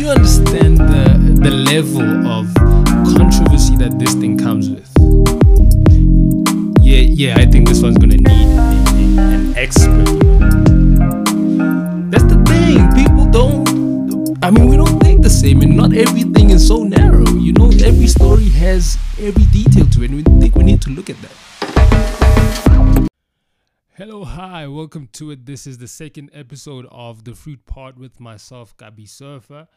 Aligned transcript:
you 0.00 0.08
understand 0.08 0.78
the 0.78 1.04
the 1.44 1.50
level 1.50 2.26
of 2.26 2.48
controversy 3.14 3.76
that 3.76 3.98
this 3.98 4.14
thing 4.14 4.38
comes 4.38 4.70
with? 4.70 4.88
Yeah, 6.80 7.02
yeah, 7.02 7.36
I 7.36 7.44
think 7.44 7.68
this 7.68 7.82
one's 7.82 7.98
gonna 7.98 8.16
need 8.16 8.48
an 9.18 9.54
expert. 9.58 10.08
That's 12.10 12.24
the 12.32 12.40
thing. 12.48 12.80
People 12.96 13.26
don't. 13.28 14.38
I 14.42 14.50
mean, 14.50 14.68
we 14.68 14.76
don't 14.78 14.98
think 15.00 15.20
the 15.22 15.28
same, 15.28 15.60
and 15.60 15.76
not 15.76 15.92
everything 15.92 16.48
is 16.48 16.66
so 16.66 16.82
narrow. 16.82 17.28
You 17.36 17.52
know, 17.52 17.70
every 17.84 18.06
story 18.06 18.48
has 18.64 18.96
every 19.20 19.44
detail 19.52 19.84
to 19.84 20.02
it, 20.02 20.10
and 20.10 20.16
we 20.16 20.40
think 20.40 20.56
we 20.56 20.64
need 20.64 20.80
to 20.80 20.90
look 20.90 21.10
at 21.10 21.20
that. 21.20 21.36
Hello, 23.98 24.24
hi, 24.24 24.66
welcome 24.66 25.10
to 25.12 25.30
it. 25.30 25.44
This 25.44 25.66
is 25.66 25.76
the 25.76 25.88
second 25.88 26.30
episode 26.32 26.86
of 26.90 27.24
the 27.24 27.34
Fruit 27.34 27.66
Part 27.66 27.98
with 27.98 28.18
myself, 28.18 28.74
Gabi 28.78 29.06
Surfer. 29.06 29.68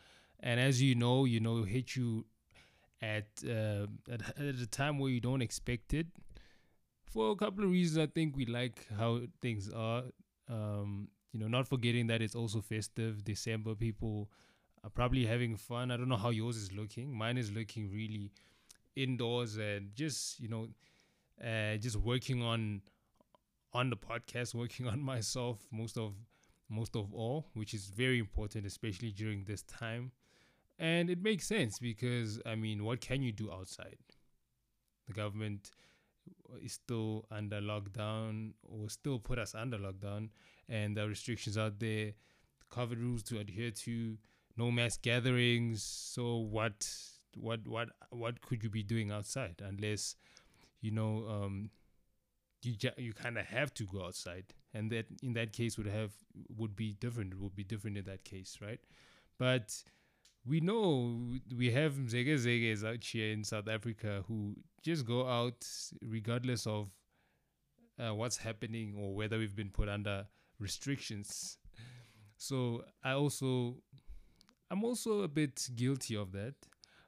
And 0.44 0.60
as 0.60 0.82
you 0.82 0.94
know, 0.94 1.24
you 1.24 1.40
know, 1.40 1.64
hit 1.64 1.96
you 1.96 2.26
at, 3.02 3.28
uh, 3.46 3.88
at 4.12 4.22
at 4.38 4.56
a 4.62 4.68
time 4.68 5.00
where 5.00 5.10
you 5.10 5.22
don't 5.22 5.42
expect 5.42 5.94
it. 5.94 6.08
For 7.06 7.32
a 7.32 7.36
couple 7.36 7.64
of 7.64 7.72
reasons, 7.72 7.98
I 7.98 8.12
think 8.12 8.36
we 8.36 8.46
like 8.46 8.86
how 8.98 9.22
things 9.42 9.70
are. 9.70 10.04
Um, 10.50 11.08
you 11.32 11.40
know, 11.40 11.48
not 11.48 11.68
forgetting 11.68 12.08
that 12.08 12.22
it's 12.22 12.36
also 12.36 12.60
festive. 12.60 13.24
December, 13.24 13.74
people 13.74 14.30
are 14.84 14.90
probably 14.90 15.26
having 15.26 15.56
fun. 15.56 15.92
I 15.92 15.98
don't 15.98 16.10
know 16.10 16.18
how 16.18 16.30
yours 16.30 16.58
is 16.58 16.74
looking. 16.74 17.18
Mine 17.18 17.38
is 17.38 17.50
looking 17.50 17.90
really 17.90 18.32
indoors 18.96 19.56
and 19.56 19.96
just 19.96 20.42
you 20.42 20.50
know, 20.50 20.68
uh, 21.42 21.78
just 21.78 21.96
working 21.96 22.44
on 22.44 22.82
on 23.74 23.90
the 23.90 23.98
podcast, 23.98 24.54
working 24.64 24.88
on 24.88 25.02
myself 25.02 25.60
most 25.72 25.98
of 25.98 26.14
most 26.70 26.98
of 26.98 27.14
all, 27.14 27.48
which 27.54 27.74
is 27.74 27.86
very 27.86 28.20
important, 28.20 28.66
especially 28.66 29.12
during 29.12 29.46
this 29.46 29.64
time. 29.64 30.12
And 30.84 31.10
it 31.10 31.24
makes 31.24 31.48
sense 31.48 31.80
because 31.80 32.42
I 32.46 32.56
mean, 32.56 32.84
what 32.84 33.00
can 33.00 33.22
you 33.22 33.32
do 33.32 33.50
outside? 33.50 33.98
The 35.08 35.14
government 35.14 35.72
is 36.62 36.74
still 36.74 37.26
under 37.32 37.62
lockdown, 37.62 38.52
or 38.64 38.90
still 38.90 39.18
put 39.18 39.40
us 39.40 39.56
under 39.56 39.78
lockdown, 39.78 40.30
and 40.68 40.98
are 40.98 41.08
restrictions 41.08 41.58
out 41.58 41.80
there, 41.80 42.12
COVID 42.70 43.00
rules 43.02 43.24
to 43.24 43.40
adhere 43.40 43.72
to, 43.72 44.18
no 44.58 44.72
mass 44.72 44.98
gatherings. 44.98 45.84
So 45.84 46.36
what, 46.36 46.86
what, 47.38 47.66
what, 47.66 47.90
what 48.10 48.42
could 48.42 48.62
you 48.62 48.70
be 48.70 48.84
doing 48.84 49.10
outside 49.10 49.62
unless, 49.66 50.18
you 50.82 50.92
know, 50.92 51.26
um, 51.30 51.70
you 52.62 52.76
ja- 52.80 52.98
you 52.98 53.14
kind 53.14 53.38
of 53.38 53.46
have 53.46 53.74
to 53.76 53.86
go 53.86 54.06
outside, 54.06 54.54
and 54.74 54.92
that 54.92 55.06
in 55.22 55.34
that 55.34 55.54
case 55.54 55.78
would 55.78 55.88
have 55.88 56.12
would 56.58 56.76
be 56.76 56.94
different. 56.94 57.34
It 57.34 57.40
would 57.40 57.56
be 57.56 57.64
different 57.64 57.98
in 57.98 58.06
that 58.06 58.24
case, 58.26 58.58
right? 58.62 58.80
But 59.38 59.84
we 60.46 60.60
know 60.60 61.18
we 61.56 61.72
have 61.72 61.94
Zege 61.94 62.36
Zeges 62.36 62.84
out 62.86 63.04
here 63.04 63.32
in 63.32 63.44
South 63.44 63.68
Africa 63.70 64.24
who 64.28 64.56
just 64.82 65.06
go 65.06 65.28
out 65.28 65.66
regardless 66.02 66.68
of 66.68 66.90
uh, 68.00 68.14
what's 68.14 68.38
happening 68.38 68.96
or 68.98 69.16
whether 69.16 69.38
we've 69.38 69.56
been 69.56 69.70
put 69.70 69.88
under 69.88 70.26
restrictions. 70.60 71.58
So 72.38 72.84
I 73.04 73.12
also, 73.12 73.76
I'm 74.70 74.84
also 74.84 75.22
a 75.22 75.28
bit 75.28 75.70
guilty 75.76 76.16
of 76.18 76.34
that, 76.34 76.56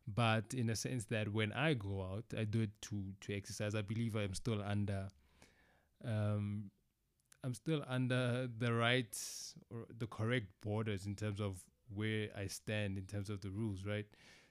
but 0.08 0.54
in 0.54 0.70
a 0.70 0.76
sense 0.76 1.06
that 1.06 1.28
when 1.28 1.52
I 1.52 1.74
go 1.74 2.02
out, 2.04 2.26
I 2.38 2.46
do 2.46 2.62
it 2.62 2.70
to 2.84 3.04
to 3.22 3.36
exercise. 3.36 3.76
I 3.76 3.82
believe 3.82 4.16
I'm 4.16 4.34
still 4.34 4.62
under, 4.64 5.10
um, 6.06 6.72
I'm 7.44 7.54
still 7.54 7.84
under 7.88 8.48
the 8.58 8.74
right 8.74 9.18
or 9.70 9.88
the 9.98 10.08
correct 10.08 10.48
borders 10.62 11.06
in 11.06 11.16
terms 11.16 11.42
of 11.42 11.60
where 11.94 12.30
I 12.38 12.48
stand 12.48 12.98
in 12.98 13.06
terms 13.06 13.30
of 13.30 13.42
the 13.42 13.50
rules, 13.50 13.86
right? 13.86 14.06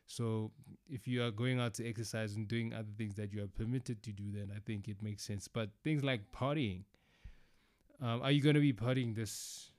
So 0.06 0.52
if 0.88 1.08
you 1.08 1.22
are 1.24 1.30
going 1.30 1.60
out 1.60 1.74
to 1.74 1.88
exercise 1.88 2.34
and 2.34 2.46
doing 2.46 2.72
other 2.74 2.92
things 2.96 3.14
that 3.14 3.32
you 3.32 3.42
are 3.42 3.48
permitted 3.48 4.02
to 4.02 4.12
do, 4.12 4.24
then 4.32 4.52
I 4.54 4.60
think 4.60 4.88
it 4.88 5.02
makes 5.02 5.24
sense. 5.24 5.48
But 5.48 5.70
things 5.82 6.04
like 6.04 6.30
partying, 6.32 6.82
um, 8.02 8.22
are 8.22 8.30
you 8.30 8.42
going 8.42 8.54
to 8.54 8.60
be 8.60 8.72
partying 8.72 9.14
this 9.14 9.70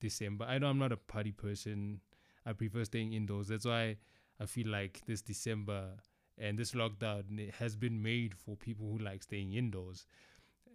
December? 0.00 0.44
I 0.44 0.58
know 0.58 0.66
I'm 0.68 0.78
not 0.78 0.92
a 0.92 0.96
party 0.96 1.32
person. 1.32 2.00
I 2.44 2.52
prefer 2.52 2.84
staying 2.84 3.12
indoors. 3.12 3.48
That's 3.48 3.64
why 3.64 3.96
I 4.38 4.46
feel 4.46 4.68
like 4.68 5.02
this 5.06 5.22
December 5.22 5.88
and 6.38 6.58
this 6.58 6.72
lockdown 6.72 7.52
has 7.54 7.76
been 7.76 8.02
made 8.02 8.34
for 8.34 8.56
people 8.56 8.86
who 8.90 8.98
like 8.98 9.22
staying 9.22 9.54
indoors. 9.54 10.06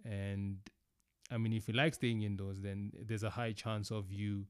And 0.04 0.58
I 1.30 1.38
mean, 1.38 1.52
if 1.52 1.68
you 1.68 1.74
like 1.74 1.94
staying 1.94 2.22
indoors, 2.22 2.60
then 2.60 2.92
there's 3.04 3.24
a 3.24 3.30
high 3.30 3.52
chance 3.52 3.90
of 3.90 4.12
you 4.12 4.46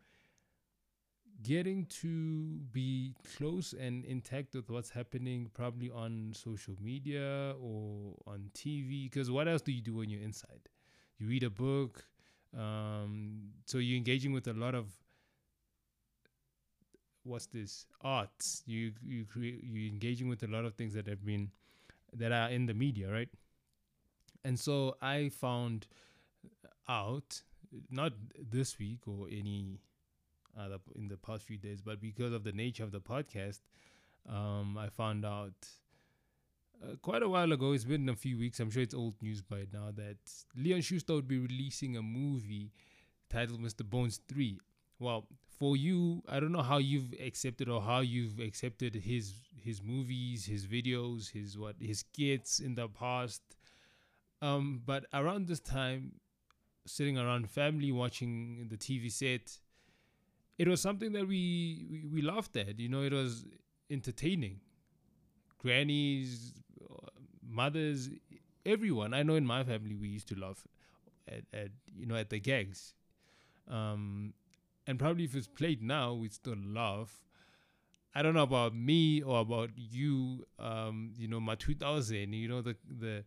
getting 1.43 1.87
to 1.87 2.61
be 2.73 3.15
close 3.37 3.75
and 3.79 4.05
intact 4.05 4.55
with 4.55 4.71
what's 4.71 4.91
happening 4.91 5.51
probably 5.53 5.91
on 5.91 6.33
social 6.35 6.75
media 6.81 7.55
or 7.61 8.15
on 8.27 8.51
TV 8.55 9.11
because 9.11 9.31
what 9.31 9.47
else 9.47 9.63
do 9.63 9.73
you 9.73 9.83
do 9.83 9.95
when 9.95 10.09
you're 10.09 10.23
inside? 10.23 10.69
You 11.19 11.29
read 11.29 11.43
a 11.43 11.51
book 11.51 12.05
um, 12.57 13.51
so 13.67 13.79
you're 13.79 13.97
engaging 13.97 14.33
with 14.33 14.47
a 14.49 14.53
lot 14.53 14.75
of 14.75 14.87
what's 17.25 17.47
this? 17.47 17.87
Arts. 18.01 18.63
You 18.67 18.93
you 19.03 19.25
create 19.25 19.63
you're 19.63 19.91
engaging 19.91 20.29
with 20.29 20.43
a 20.43 20.47
lot 20.47 20.65
of 20.65 20.75
things 20.75 20.95
that 20.95 21.07
have 21.07 21.25
been 21.25 21.51
that 22.13 22.33
are 22.33 22.49
in 22.49 22.67
the 22.67 22.75
media 22.75 23.11
right? 23.11 23.29
And 24.45 24.59
so 24.59 24.97
I 25.03 25.29
found 25.29 25.87
out 26.89 27.43
not 27.91 28.13
this 28.39 28.79
week 28.79 29.01
or 29.07 29.27
any 29.29 29.81
uh, 30.59 30.79
in 30.95 31.09
the 31.09 31.17
past 31.17 31.45
few 31.45 31.59
days, 31.59 31.81
but 31.81 32.01
because 32.01 32.33
of 32.33 32.45
the 32.45 32.53
nature 32.53 32.85
of 32.85 32.93
the 32.93 33.01
podcast, 33.01 33.61
um, 34.29 34.77
I 34.79 34.89
found 34.89 35.25
out 35.25 35.55
uh, 36.83 36.97
quite 37.03 37.23
a 37.23 37.29
while 37.29 37.53
ago. 37.53 37.73
It's 37.73 37.85
been 37.85 38.09
a 38.09 38.17
few 38.17 38.39
weeks. 38.39 38.61
I'm 38.61 38.71
sure 38.71 38.83
it's 38.83 38.95
old 38.95 39.15
news 39.23 39.43
by 39.43 39.67
now 39.73 39.91
that 39.97 40.19
Leon 40.55 40.81
Schuster 40.83 41.15
would 41.15 41.29
be 41.29 41.39
releasing 41.39 41.97
a 41.97 42.03
movie 42.03 42.73
titled 43.31 43.61
Mr. 43.61 43.89
Bones 43.89 44.21
Three. 44.29 44.59
Well, 44.99 45.27
for 45.59 45.77
you, 45.77 46.23
I 46.29 46.41
don't 46.41 46.53
know 46.53 46.63
how 46.63 46.79
you've 46.79 47.15
accepted 47.25 47.69
or 47.69 47.81
how 47.81 48.01
you've 48.01 48.39
accepted 48.41 48.95
his 48.95 49.35
his 49.63 49.83
movies, 49.83 50.47
his 50.47 50.67
videos, 50.67 51.31
his 51.31 51.59
what 51.59 51.77
his 51.81 52.01
skits 52.01 52.61
in 52.61 52.75
the 52.75 52.89
past. 52.89 53.43
Um, 54.43 54.83
but 54.85 55.07
around 55.15 55.49
this 55.49 55.61
time, 55.61 56.13
sitting 56.87 57.19
around 57.19 57.51
family 57.51 57.91
watching 57.91 58.67
the 58.71 58.77
TV 58.77 59.11
set 59.11 59.59
it 60.59 60.69
was 60.69 60.81
something 60.81 61.13
that 61.13 61.27
we, 61.27 61.87
we 61.91 62.05
we 62.07 62.23
laughed 62.23 62.57
at. 62.57 62.79
You 62.79 62.89
know, 62.89 63.03
it 63.03 63.13
was 63.13 63.45
entertaining. 63.91 64.61
Grannies, 65.59 66.53
mothers, 67.43 68.11
everyone. 68.65 69.15
I 69.15 69.23
know 69.23 69.35
in 69.35 69.47
my 69.47 69.65
family 69.65 69.95
we 69.95 70.09
used 70.09 70.29
to 70.29 70.39
laugh 70.39 70.67
at, 71.29 71.45
at 71.53 71.69
you 71.95 72.07
know 72.07 72.17
at 72.17 72.31
the 72.31 72.41
gags. 72.41 72.95
Um, 73.69 74.35
and 74.87 74.99
probably 74.99 75.25
if 75.25 75.35
it's 75.35 75.49
played 75.49 75.83
now, 75.83 76.15
we'd 76.15 76.33
still 76.33 76.57
laugh. 76.65 77.25
I 78.15 78.23
don't 78.23 78.35
know 78.35 78.45
about 78.45 78.75
me 78.75 79.23
or 79.23 79.41
about 79.41 79.71
you. 79.77 80.47
Um, 80.59 81.13
you 81.19 81.29
know, 81.29 81.41
my 81.41 81.55
2000. 81.55 82.33
You 82.33 82.49
know 82.49 82.63
the 82.63 82.77
the 82.89 83.25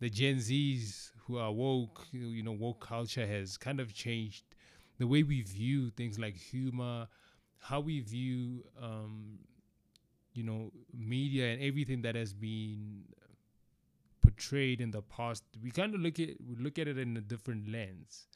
the 0.00 0.10
Gen 0.10 0.36
Zs 0.36 1.12
who 1.26 1.38
are 1.38 1.52
woke. 1.52 2.06
You 2.12 2.42
know, 2.42 2.52
woke 2.52 2.80
culture 2.86 3.26
has 3.26 3.56
kind 3.56 3.80
of 3.80 3.94
changed 3.94 4.44
the 4.98 5.06
way 5.06 5.22
we 5.22 5.42
view 5.42 5.90
things 5.90 6.18
like 6.18 6.36
humor, 6.36 7.08
how 7.58 7.80
we 7.80 8.00
view, 8.00 8.64
um, 8.80 9.38
you 10.34 10.42
know, 10.42 10.70
media 10.92 11.52
and 11.52 11.62
everything 11.62 12.02
that 12.02 12.14
has 12.14 12.32
been 12.32 13.04
portrayed 14.22 14.80
in 14.80 14.90
the 14.90 15.02
past, 15.02 15.42
we 15.62 15.70
kind 15.70 15.94
of 15.94 16.00
look 16.00 16.18
at 16.20 16.30
we 16.46 16.56
look 16.56 16.78
at 16.78 16.88
it 16.88 16.98
in 16.98 17.16
a 17.16 17.20
different 17.20 17.68
lens, 17.68 18.26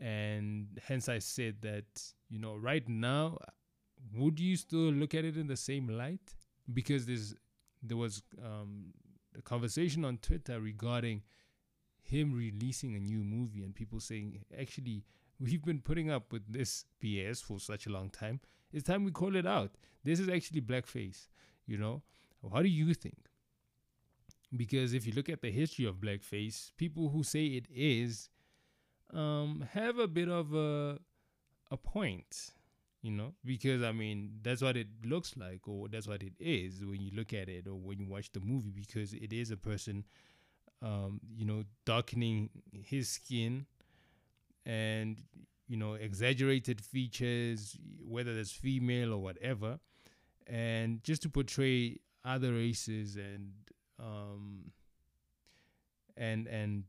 and 0.00 0.66
hence 0.86 1.08
I 1.08 1.18
said 1.18 1.56
that 1.62 1.84
you 2.28 2.38
know 2.38 2.54
right 2.56 2.86
now, 2.88 3.38
would 4.14 4.38
you 4.40 4.56
still 4.56 4.92
look 4.92 5.14
at 5.14 5.24
it 5.24 5.36
in 5.36 5.46
the 5.46 5.56
same 5.56 5.88
light? 5.88 6.34
Because 6.72 7.06
there's 7.06 7.34
there 7.82 7.96
was 7.96 8.22
um, 8.44 8.92
a 9.36 9.42
conversation 9.42 10.04
on 10.04 10.18
Twitter 10.18 10.60
regarding 10.60 11.22
him 12.02 12.34
releasing 12.34 12.94
a 12.94 12.98
new 13.00 13.24
movie 13.24 13.62
and 13.62 13.74
people 13.74 13.98
saying 13.98 14.44
actually 14.58 15.04
we've 15.40 15.64
been 15.64 15.80
putting 15.80 16.10
up 16.10 16.32
with 16.32 16.52
this 16.52 16.84
BS 17.02 17.42
for 17.42 17.58
such 17.58 17.86
a 17.86 17.90
long 17.90 18.10
time. 18.10 18.40
It's 18.72 18.84
time 18.84 19.04
we 19.04 19.10
call 19.10 19.36
it 19.36 19.46
out. 19.46 19.72
This 20.02 20.20
is 20.20 20.28
actually 20.28 20.60
blackface, 20.60 21.28
you 21.66 21.78
know? 21.78 22.02
How 22.52 22.62
do 22.62 22.68
you 22.68 22.92
think? 22.92 23.28
Because 24.54 24.92
if 24.92 25.06
you 25.06 25.12
look 25.14 25.28
at 25.28 25.40
the 25.40 25.50
history 25.50 25.86
of 25.86 25.96
blackface, 25.96 26.70
people 26.76 27.08
who 27.08 27.22
say 27.22 27.46
it 27.46 27.66
is 27.74 28.28
um, 29.12 29.66
have 29.72 29.98
a 29.98 30.06
bit 30.06 30.28
of 30.28 30.54
a 30.54 30.98
a 31.70 31.76
point, 31.76 32.50
you 33.02 33.10
know? 33.10 33.32
Because 33.44 33.82
I 33.82 33.92
mean, 33.92 34.40
that's 34.42 34.62
what 34.62 34.76
it 34.76 34.88
looks 35.04 35.36
like, 35.36 35.66
or 35.66 35.88
that's 35.88 36.06
what 36.06 36.22
it 36.22 36.34
is 36.38 36.84
when 36.84 37.00
you 37.00 37.10
look 37.14 37.32
at 37.32 37.48
it, 37.48 37.66
or 37.66 37.74
when 37.74 37.98
you 37.98 38.06
watch 38.06 38.30
the 38.32 38.40
movie, 38.40 38.72
because 38.74 39.14
it 39.14 39.32
is 39.32 39.50
a 39.50 39.56
person, 39.56 40.04
um, 40.82 41.20
you 41.34 41.46
know, 41.46 41.64
darkening 41.86 42.50
his 42.72 43.08
skin 43.08 43.66
and 44.66 45.22
you 45.68 45.76
know 45.76 45.94
exaggerated 45.94 46.80
features 46.80 47.76
whether 48.06 48.34
there's 48.34 48.52
female 48.52 49.12
or 49.12 49.18
whatever 49.18 49.78
and 50.46 51.02
just 51.02 51.22
to 51.22 51.28
portray 51.28 51.98
other 52.24 52.52
races 52.52 53.16
and 53.16 53.52
um, 53.98 54.72
and 56.16 56.46
and 56.46 56.84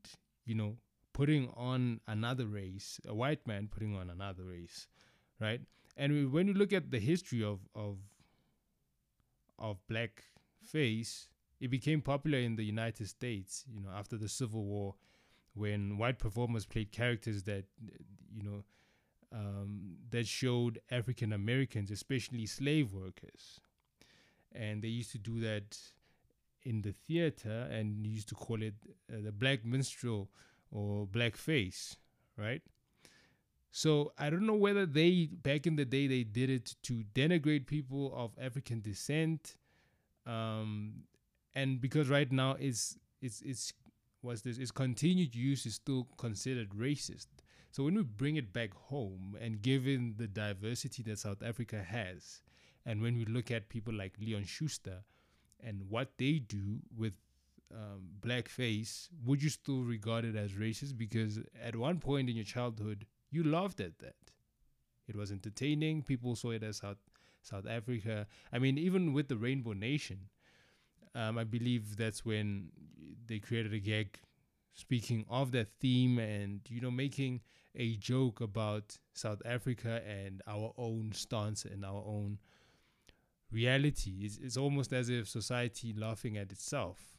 you 0.46 0.56
know 0.56 0.78
putting 1.14 1.50
on 1.56 2.02
another 2.08 2.46
race, 2.46 3.00
a 3.08 3.14
white 3.14 3.48
man 3.48 3.70
putting 3.72 3.96
on 3.96 4.10
another 4.10 4.44
race, 4.44 4.88
right? 5.40 5.62
And 5.96 6.32
when 6.34 6.48
you 6.48 6.54
look 6.54 6.74
at 6.74 6.92
the 6.92 7.00
history 7.00 7.44
of 7.44 7.60
of 7.74 7.98
of 9.58 9.78
black 9.88 10.24
face, 10.62 11.30
it 11.62 11.70
became 11.70 12.02
popular 12.02 12.40
in 12.40 12.56
the 12.58 12.66
United 12.66 13.08
States, 13.08 13.64
you 13.74 13.82
know, 13.82 13.90
after 13.96 14.18
the 14.18 14.28
Civil 14.28 14.66
War, 14.66 14.96
when 15.56 15.98
white 15.98 16.20
performers 16.20 16.66
played 16.66 16.92
characters 16.92 17.44
that, 17.44 17.66
you 18.34 18.44
know, 18.44 18.64
um, 19.34 19.98
that 20.12 20.28
showed 20.28 20.80
African 20.92 21.34
Americans, 21.34 21.92
especially 21.92 22.46
slave 22.46 22.94
workers, 22.94 23.60
and 24.54 24.82
they 24.82 24.88
used 24.88 25.12
to 25.12 25.18
do 25.18 25.40
that 25.40 25.78
in 26.64 26.82
the 26.82 26.92
theater 26.92 27.68
and 27.72 28.06
used 28.06 28.30
to 28.30 28.36
call 28.36 28.62
it 28.62 28.74
uh, 29.12 29.18
the 29.24 29.32
black 29.32 29.66
minstrel 29.66 30.30
or 30.72 31.06
black 31.06 31.36
face, 31.36 31.96
right? 32.38 32.62
So 33.72 34.14
I 34.18 34.30
don't 34.30 34.46
know 34.46 34.56
whether 34.56 34.86
they 34.86 35.26
back 35.26 35.68
in 35.68 35.76
the 35.76 35.86
day 35.86 36.08
they 36.08 36.24
did 36.24 36.50
it 36.50 36.76
to 36.84 37.04
denigrate 37.14 37.68
people 37.68 38.14
of 38.16 38.32
African 38.42 38.80
descent, 38.82 39.58
um, 40.26 41.04
and 41.54 41.82
because 41.82 42.10
right 42.10 42.32
now 42.32 42.56
it's 42.58 42.98
it's 43.22 43.42
it's 43.42 43.74
what's 44.26 44.42
this? 44.42 44.58
Its 44.58 44.72
continued 44.72 45.36
use 45.36 45.66
is 45.66 45.76
still 45.76 46.08
considered 46.18 46.72
racist. 46.72 47.28
So 47.72 47.84
when 47.84 47.96
we 47.96 48.04
bring 48.04 48.38
it 48.38 48.54
back 48.54 48.74
home, 48.74 49.38
and 49.40 49.62
given 49.62 50.16
the 50.18 50.28
diversity 50.28 51.04
that 51.04 51.20
South 51.20 51.44
Africa 51.44 51.84
has, 51.84 52.42
and 52.86 53.02
when 53.02 53.16
we 53.16 53.26
look 53.26 53.52
at 53.52 53.70
people 53.70 53.94
like 53.94 54.14
Leon 54.20 54.46
Schuster 54.46 55.04
and 55.60 55.90
what 55.90 56.12
they 56.18 56.40
do 56.40 56.80
with 56.98 57.14
um, 57.74 58.10
blackface, 58.22 59.10
would 59.26 59.44
you 59.44 59.50
still 59.50 59.82
regard 59.82 60.26
it 60.26 60.36
as 60.36 60.52
racist? 60.52 60.98
Because 60.98 61.40
at 61.62 61.76
one 61.76 62.00
point 62.00 62.30
in 62.30 62.36
your 62.36 62.46
childhood, 62.46 63.06
you 63.32 63.44
laughed 63.44 63.80
at 63.80 64.00
that. 64.00 64.16
It 65.08 65.16
was 65.16 65.32
entertaining. 65.32 66.04
People 66.04 66.36
saw 66.36 66.52
it 66.52 66.64
as 66.64 66.78
South 66.78 66.98
South 67.42 67.68
Africa. 67.68 68.26
I 68.52 68.58
mean, 68.58 68.78
even 68.78 69.14
with 69.14 69.28
the 69.28 69.38
Rainbow 69.38 69.74
Nation, 69.74 70.30
um, 71.16 71.38
I 71.38 71.44
believe 71.44 71.98
that's 71.98 72.26
when 72.26 72.70
they 73.28 73.40
created 73.40 73.74
a 73.74 73.80
gag 73.80 74.20
speaking 74.74 75.26
of 75.30 75.52
that 75.54 75.70
theme 75.80 76.20
and 76.20 76.60
you 76.68 76.82
know 76.82 76.92
making 76.92 77.42
a 77.76 77.96
joke 77.96 78.42
about 78.42 78.98
South 79.14 79.42
Africa 79.46 80.02
and 80.08 80.42
our 80.48 80.74
own 80.78 81.12
stance 81.14 81.66
and 81.66 81.84
our 81.84 82.04
own 82.06 82.40
reality. 83.52 84.20
It's, 84.22 84.38
it's 84.38 84.58
almost 84.58 84.94
as 84.94 85.10
if 85.10 85.28
society 85.28 85.94
laughing 85.98 86.38
at 86.38 86.52
itself. 86.52 87.18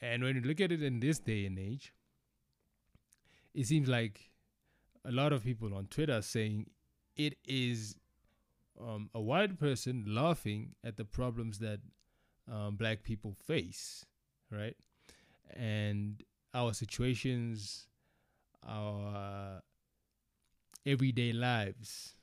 And 0.00 0.22
when 0.22 0.36
you 0.36 0.42
look 0.42 0.60
at 0.60 0.70
it 0.70 0.82
in 0.82 1.00
this 1.00 1.18
day 1.18 1.44
and 1.46 1.58
age, 1.58 1.92
it 3.52 3.66
seems 3.66 3.88
like 3.88 4.30
a 5.04 5.10
lot 5.10 5.32
of 5.32 5.42
people 5.42 5.74
on 5.74 5.86
Twitter 5.86 6.22
saying 6.22 6.66
it 7.16 7.36
is 7.44 7.96
um, 8.80 9.10
a 9.12 9.20
white 9.20 9.58
person 9.58 10.04
laughing 10.06 10.76
at 10.84 10.96
the 10.96 11.04
problems 11.04 11.58
that 11.58 11.80
um, 12.52 12.76
black 12.76 13.02
people 13.02 13.34
face, 13.46 14.04
right? 14.50 14.76
And 15.54 16.22
our 16.54 16.72
situations, 16.74 17.86
our 18.66 19.62
everyday 20.86 21.32
lives, 21.32 22.14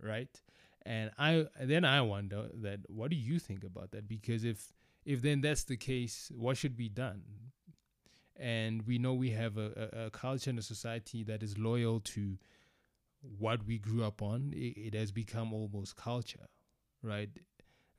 right? 0.00 0.40
And 0.84 1.10
I 1.18 1.46
then 1.60 1.84
I 1.84 2.00
wonder 2.02 2.48
that 2.62 2.80
what 2.88 3.10
do 3.10 3.16
you 3.16 3.38
think 3.38 3.64
about 3.64 3.92
that? 3.92 4.08
Because 4.08 4.44
if 4.44 4.72
if 5.04 5.22
then 5.22 5.40
that's 5.40 5.64
the 5.64 5.76
case, 5.76 6.30
what 6.34 6.56
should 6.56 6.76
be 6.76 6.88
done? 6.88 7.22
And 8.36 8.82
we 8.86 8.98
know 8.98 9.14
we 9.14 9.30
have 9.30 9.56
a, 9.58 9.90
a, 9.92 10.06
a 10.06 10.10
culture 10.10 10.50
and 10.50 10.58
a 10.58 10.62
society 10.62 11.22
that 11.24 11.42
is 11.42 11.58
loyal 11.58 12.00
to 12.00 12.38
what 13.38 13.64
we 13.64 13.78
grew 13.78 14.04
up 14.04 14.22
on. 14.22 14.52
It, 14.54 14.78
it 14.78 14.94
has 14.94 15.12
become 15.12 15.52
almost 15.52 15.96
culture, 15.96 16.48
right? 17.02 17.30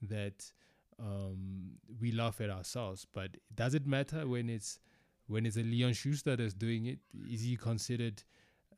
That 0.01 0.51
um, 1.00 1.72
we 2.00 2.12
laugh 2.12 2.42
at 2.42 2.50
ourselves. 2.50 3.06
But 3.12 3.38
does 3.54 3.74
it 3.74 3.86
matter 3.86 4.28
when 4.28 4.50
it's 4.50 4.80
when 5.28 5.45
it's 5.45 5.57
a 5.57 5.63
Leon 5.63 5.94
Schuster 5.94 6.36
that's 6.36 6.54
doing 6.54 6.86
it? 6.86 7.00
Is 7.30 7.44
he 7.44 7.56
considered 7.56 8.24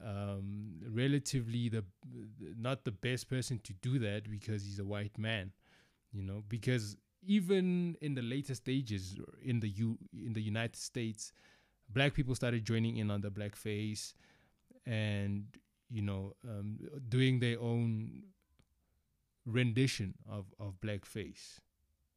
um, 0.04 0.82
relatively 0.90 1.70
the 1.70 1.84
not 2.58 2.86
the 2.86 2.92
best 2.92 3.30
person 3.30 3.60
to 3.64 3.74
do 3.74 4.00
that 4.00 4.30
because 4.30 4.64
he's 4.64 4.80
a 4.80 4.86
white 4.86 5.18
man? 5.18 5.52
You 6.12 6.24
know, 6.24 6.44
because 6.48 6.96
even 7.26 7.98
in 8.02 8.16
the 8.16 8.22
later 8.22 8.56
stages 8.56 9.18
in 9.42 9.60
the 9.60 9.70
U 9.70 9.98
in 10.14 10.34
the 10.34 10.42
United 10.42 10.76
States, 10.76 11.34
black 11.90 12.14
people 12.14 12.36
started 12.36 12.66
joining 12.66 12.98
in 12.98 13.12
on 13.12 13.22
the 13.22 13.32
blackface, 13.32 14.14
and 14.86 15.46
you 15.90 16.02
know, 16.02 16.34
um, 16.48 16.80
doing 17.10 17.40
their 17.40 17.60
own 17.60 18.24
rendition 19.46 20.14
of 20.30 20.46
of 20.60 20.80
blackface, 20.82 21.60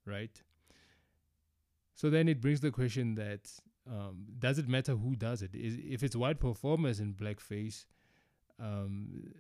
right? 0.09 0.43
So 1.95 2.11
then 2.11 2.29
it 2.29 2.41
brings 2.41 2.61
the 2.61 2.71
question 2.71 3.17
that 3.17 3.51
um, 3.91 4.27
does 4.39 4.59
it 4.59 4.69
matter 4.69 4.93
who 4.93 5.17
does 5.17 5.43
it? 5.43 5.55
Is, 5.55 5.79
if 5.85 6.03
it's 6.03 6.15
white 6.15 6.39
performers 6.39 7.01
in 7.01 7.15
blackface, 7.15 7.87
um, 8.61 9.33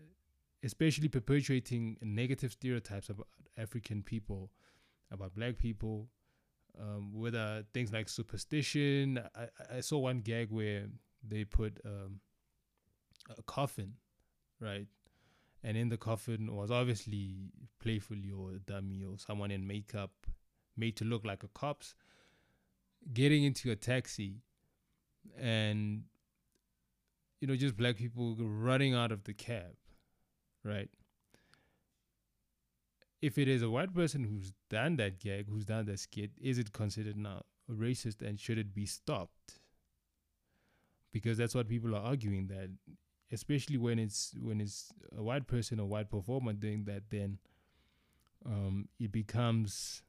especially 0.62 1.08
perpetuating 1.08 1.96
negative 2.02 2.52
stereotypes 2.52 3.10
about 3.10 3.28
African 3.56 4.02
people, 4.02 4.50
about 5.10 5.34
black 5.34 5.58
people, 5.58 6.08
um, 6.80 7.12
whether 7.12 7.64
things 7.72 7.92
like 7.92 8.08
superstition. 8.08 9.20
I, 9.34 9.76
I 9.76 9.80
saw 9.80 9.98
one 9.98 10.20
gag 10.20 10.50
where 10.50 10.86
they 11.26 11.44
put 11.44 11.80
um, 11.84 12.20
a 13.36 13.42
coffin, 13.42 13.94
right? 14.60 14.86
And 15.62 15.76
in 15.76 15.88
the 15.88 15.96
coffin 15.96 16.54
was 16.54 16.70
obviously 16.70 17.50
playfully 17.80 18.30
or 18.30 18.52
a 18.52 18.58
dummy 18.58 19.04
or 19.04 19.18
someone 19.18 19.50
in 19.50 19.66
makeup 19.66 20.10
made 20.78 20.96
to 20.96 21.04
look 21.04 21.24
like 21.24 21.42
a 21.42 21.48
cop's 21.48 21.94
getting 23.12 23.44
into 23.44 23.70
a 23.70 23.76
taxi 23.76 24.42
and 25.38 26.04
you 27.40 27.48
know 27.48 27.56
just 27.56 27.76
black 27.76 27.96
people 27.96 28.36
running 28.38 28.94
out 28.94 29.12
of 29.12 29.24
the 29.24 29.32
cab 29.32 29.76
right 30.64 30.90
if 33.20 33.38
it 33.38 33.48
is 33.48 33.62
a 33.62 33.70
white 33.70 33.94
person 33.94 34.24
who's 34.24 34.52
done 34.70 34.96
that 34.96 35.18
gag, 35.18 35.48
who's 35.48 35.64
done 35.64 35.86
that 35.86 35.98
skit, 35.98 36.30
is 36.40 36.58
it 36.58 36.72
considered 36.72 37.16
now 37.16 37.42
racist 37.70 38.22
and 38.22 38.38
should 38.38 38.58
it 38.58 38.74
be 38.74 38.86
stopped? 38.86 39.58
Because 41.12 41.38
that's 41.38 41.54
what 41.54 41.68
people 41.68 41.94
are 41.96 42.02
arguing 42.02 42.46
that, 42.48 42.70
especially 43.32 43.76
when 43.76 43.98
it's 43.98 44.34
when 44.40 44.60
it's 44.60 44.92
a 45.16 45.22
white 45.22 45.46
person 45.46 45.80
or 45.80 45.86
white 45.86 46.10
performer 46.10 46.52
doing 46.52 46.84
that, 46.84 47.04
then 47.10 47.38
um, 48.46 48.88
it 49.00 49.10
becomes 49.10 50.02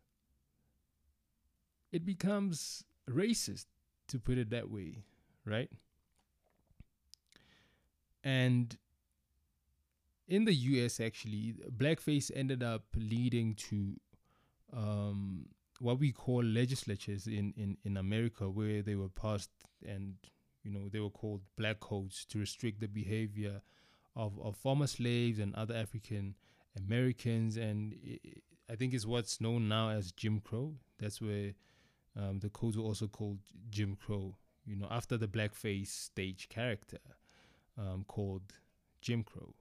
it 1.91 2.05
becomes 2.05 2.83
racist 3.09 3.65
to 4.07 4.19
put 4.19 4.37
it 4.37 4.49
that 4.49 4.69
way, 4.69 5.03
right? 5.45 5.69
And 8.23 8.77
in 10.27 10.45
the 10.45 10.53
US, 10.53 10.99
actually, 10.99 11.55
blackface 11.75 12.31
ended 12.35 12.61
up 12.61 12.83
leading 12.95 13.55
to 13.55 13.95
um, 14.71 15.47
what 15.79 15.99
we 15.99 16.11
call 16.11 16.43
legislatures 16.43 17.27
in, 17.27 17.53
in, 17.57 17.77
in 17.83 17.97
America, 17.97 18.49
where 18.49 18.81
they 18.81 18.95
were 18.95 19.09
passed 19.09 19.49
and 19.85 20.15
you 20.63 20.71
know 20.71 20.89
they 20.89 20.99
were 20.99 21.09
called 21.09 21.41
black 21.57 21.79
codes 21.79 22.25
to 22.25 22.37
restrict 22.37 22.81
the 22.81 22.87
behavior 22.87 23.61
of, 24.15 24.37
of 24.39 24.57
former 24.57 24.87
slaves 24.87 25.39
and 25.39 25.55
other 25.55 25.75
African 25.75 26.35
Americans, 26.77 27.57
and 27.57 27.93
it, 28.03 28.43
I 28.69 28.75
think 28.75 28.93
it's 28.93 29.05
what's 29.05 29.41
known 29.41 29.67
now 29.67 29.89
as 29.89 30.11
Jim 30.11 30.41
Crow. 30.41 30.75
That's 30.99 31.21
where 31.21 31.53
um, 32.17 32.39
the 32.39 32.49
codes 32.49 32.77
were 32.77 32.83
also 32.83 33.07
called 33.07 33.39
Jim 33.69 33.95
Crow. 33.95 34.35
You 34.65 34.75
know, 34.75 34.87
after 34.89 35.17
the 35.17 35.27
blackface 35.27 35.87
stage 35.87 36.47
character 36.49 36.99
um, 37.77 38.05
called 38.07 38.53
Jim 39.01 39.23
Crow. 39.23 39.55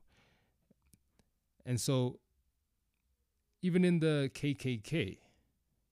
And 1.65 1.81
so, 1.81 2.19
even 3.63 3.85
in 3.85 4.01
the 4.01 4.31
KKK, 4.35 5.19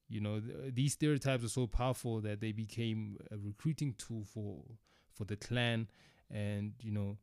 you 0.08 0.20
know, 0.20 0.40
th- 0.40 0.74
these 0.74 0.92
stereotypes 0.94 1.44
are 1.44 1.48
so 1.48 1.66
powerful 1.66 2.20
that 2.20 2.40
they 2.40 2.52
became 2.52 3.16
a 3.30 3.36
recruiting 3.36 3.94
tool 3.98 4.24
for 4.24 4.62
for 5.12 5.24
the 5.24 5.36
Klan. 5.36 5.88
And 6.30 6.72
you 6.80 6.92
know, 6.92 7.18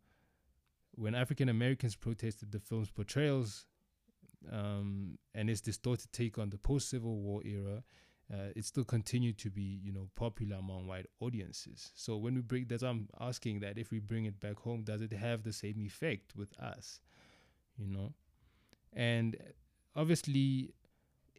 when 0.95 1.15
African 1.15 1.49
Americans 1.49 1.95
protested 1.95 2.51
the 2.51 2.59
film's 2.59 2.89
portrayals 2.89 3.65
um, 4.51 5.17
and 5.33 5.49
its 5.49 5.61
distorted 5.61 6.11
take 6.11 6.37
on 6.37 6.49
the 6.49 6.57
post 6.57 6.89
Civil 6.89 7.17
War 7.17 7.41
era, 7.45 7.83
uh, 8.31 8.51
it 8.55 8.65
still 8.65 8.83
continued 8.83 9.37
to 9.39 9.49
be, 9.49 9.79
you 9.83 9.91
know, 9.91 10.09
popular 10.15 10.57
among 10.57 10.87
white 10.87 11.07
audiences. 11.19 11.91
So 11.95 12.17
when 12.17 12.35
we 12.35 12.41
bring 12.41 12.65
that, 12.65 12.83
I'm 12.83 13.09
asking 13.19 13.59
that 13.61 13.77
if 13.77 13.91
we 13.91 13.99
bring 13.99 14.25
it 14.25 14.39
back 14.39 14.57
home, 14.59 14.83
does 14.83 15.01
it 15.01 15.13
have 15.13 15.43
the 15.43 15.53
same 15.53 15.79
effect 15.79 16.35
with 16.35 16.49
us? 16.59 17.01
You 17.77 17.87
know, 17.87 18.13
and 18.93 19.35
obviously, 19.95 20.73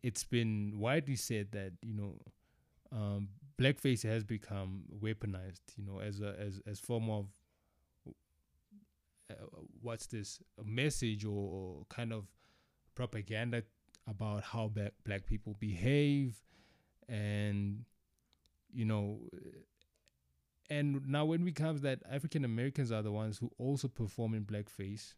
it's 0.02 0.24
been 0.24 0.74
widely 0.78 1.16
said 1.16 1.52
that 1.52 1.72
you 1.82 1.94
know, 1.94 2.18
um, 2.92 3.28
blackface 3.58 4.02
has 4.02 4.24
become 4.24 4.82
weaponized. 5.00 5.62
You 5.76 5.84
know, 5.84 6.00
as 6.00 6.20
a 6.20 6.34
as 6.38 6.60
as 6.66 6.80
form 6.80 7.08
of 7.08 7.26
uh, 9.30 9.34
what's 9.80 10.06
this 10.06 10.40
message 10.64 11.24
or, 11.24 11.30
or 11.30 11.86
kind 11.88 12.12
of 12.12 12.26
propaganda 12.94 13.62
about 14.06 14.42
how 14.42 14.68
black 14.68 14.92
black 15.04 15.26
people 15.26 15.56
behave, 15.58 16.42
and 17.08 17.84
you 18.72 18.84
know 18.84 19.20
and 20.70 21.06
now 21.06 21.24
when 21.24 21.46
it 21.46 21.54
comes 21.54 21.82
that 21.82 22.00
African 22.10 22.44
Americans 22.44 22.90
are 22.90 23.02
the 23.02 23.12
ones 23.12 23.38
who 23.38 23.50
also 23.58 23.88
perform 23.88 24.34
in 24.34 24.44
blackface. 24.44 25.14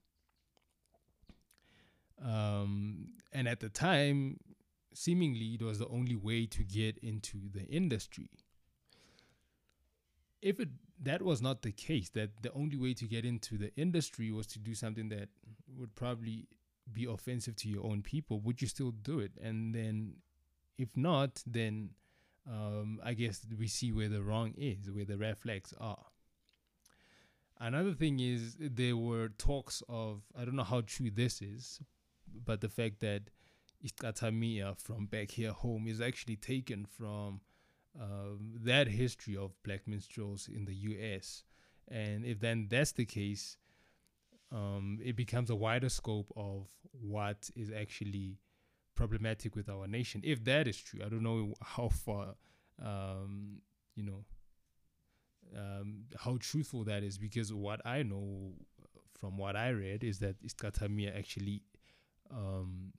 Um, 2.23 3.13
and 3.33 3.47
at 3.47 3.61
the 3.61 3.69
time, 3.69 4.39
seemingly 4.93 5.55
it 5.55 5.63
was 5.63 5.79
the 5.79 5.89
only 5.89 6.17
way 6.17 6.47
to 6.47 6.65
get 6.65 6.99
into 6.99 7.39
the 7.53 7.65
industry. 7.67 8.31
If 10.43 10.59
it 10.59 10.69
that 11.03 11.23
was 11.23 11.43
not 11.43 11.63
the 11.63 11.73
case, 11.73 12.09
that 12.11 12.43
the 12.43 12.53
only 12.53 12.77
way 12.77 12.95
to 12.95 13.05
get 13.05 13.25
into 13.25 13.59
the 13.59 13.75
industry 13.77 14.33
was 14.33 14.47
to 14.49 14.59
do 14.59 14.75
something 14.75 15.11
that 15.11 15.29
would 15.77 15.95
probably 15.95 16.49
be 16.91 17.05
offensive 17.05 17.57
to 17.57 17.69
your 17.69 17.85
own 17.85 18.03
people, 18.03 18.41
would 18.41 18.63
you 18.63 18.69
still 18.69 18.91
do 18.91 19.21
it? 19.21 19.33
And 19.43 19.75
then, 19.75 20.15
if 20.79 20.97
not, 20.97 21.43
then 21.47 21.91
um, 22.49 23.01
I 23.03 23.15
guess 23.15 23.47
we 23.59 23.69
see 23.69 23.93
where 23.93 24.09
the 24.09 24.23
wrong 24.23 24.55
is, 24.57 24.91
where 24.91 25.05
the 25.05 25.17
red 25.17 25.39
flags 25.39 25.75
are. 25.81 26.07
Another 27.59 27.93
thing 27.93 28.21
is 28.21 28.57
there 28.61 28.97
were 28.97 29.29
talks 29.31 29.83
of 29.89 30.23
I 30.39 30.45
don't 30.45 30.57
know 30.57 30.65
how 30.65 30.83
true 30.83 31.11
this 31.11 31.41
is, 31.41 31.81
but 32.45 32.61
the 32.61 32.69
fact 32.69 33.01
that 33.01 33.31
Isicathamiya 33.85 34.79
from 34.79 35.07
back 35.07 35.31
here 35.31 35.53
home 35.53 35.87
is 35.89 36.01
actually 36.01 36.37
taken 36.37 36.85
from 36.85 37.41
um, 38.01 38.53
that 38.63 38.89
history 38.89 39.37
of 39.37 39.53
black 39.63 39.87
minstrels 39.87 40.49
in 40.53 40.67
the 40.67 40.75
U.S. 40.75 41.45
And 41.89 42.25
if 42.25 42.41
then 42.41 42.67
that's 42.69 42.93
the 42.93 43.07
case, 43.07 43.57
um, 44.53 44.99
it 45.03 45.17
becomes 45.17 45.51
a 45.51 45.57
wider 45.57 45.89
scope 45.89 46.33
of 46.37 46.69
what 46.93 47.51
is 47.57 47.71
actually 47.71 48.39
problematic 48.97 49.55
with 49.55 49.69
our 49.69 49.87
nation. 49.87 50.21
If 50.25 50.45
that 50.45 50.67
is 50.67 50.77
true, 50.79 51.01
I 51.05 51.09
don't 51.09 51.23
know 51.23 51.55
how 51.63 51.89
far, 51.89 52.35
um, 52.83 53.61
you 53.95 54.03
know, 54.03 54.25
um, 55.57 56.05
how 56.19 56.39
truthful 56.41 56.85
that 56.85 57.05
is 57.05 57.19
because 57.19 57.53
what 57.53 57.81
I 57.87 58.03
know 58.03 58.55
from 59.21 59.39
what 59.39 59.57
I 59.57 59.69
read 59.71 60.03
is 60.03 60.19
that 60.19 60.43
Isicathamiya 60.43 61.17
actually 61.17 61.63
um, 62.31 62.93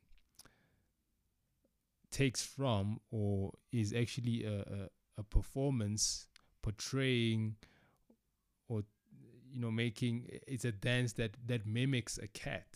takes 2.09 2.41
from 2.41 2.99
or 3.11 3.51
is 3.71 3.93
actually 3.93 4.45
a, 4.45 4.59
a, 4.59 4.89
a 5.17 5.23
performance 5.23 6.27
portraying 6.61 7.55
or 8.69 8.83
you 9.51 9.59
know 9.59 9.71
making 9.71 10.27
it's 10.47 10.65
a 10.65 10.71
dance 10.71 11.13
that 11.13 11.31
that 11.45 11.65
mimics 11.65 12.17
a 12.17 12.27
cat 12.27 12.67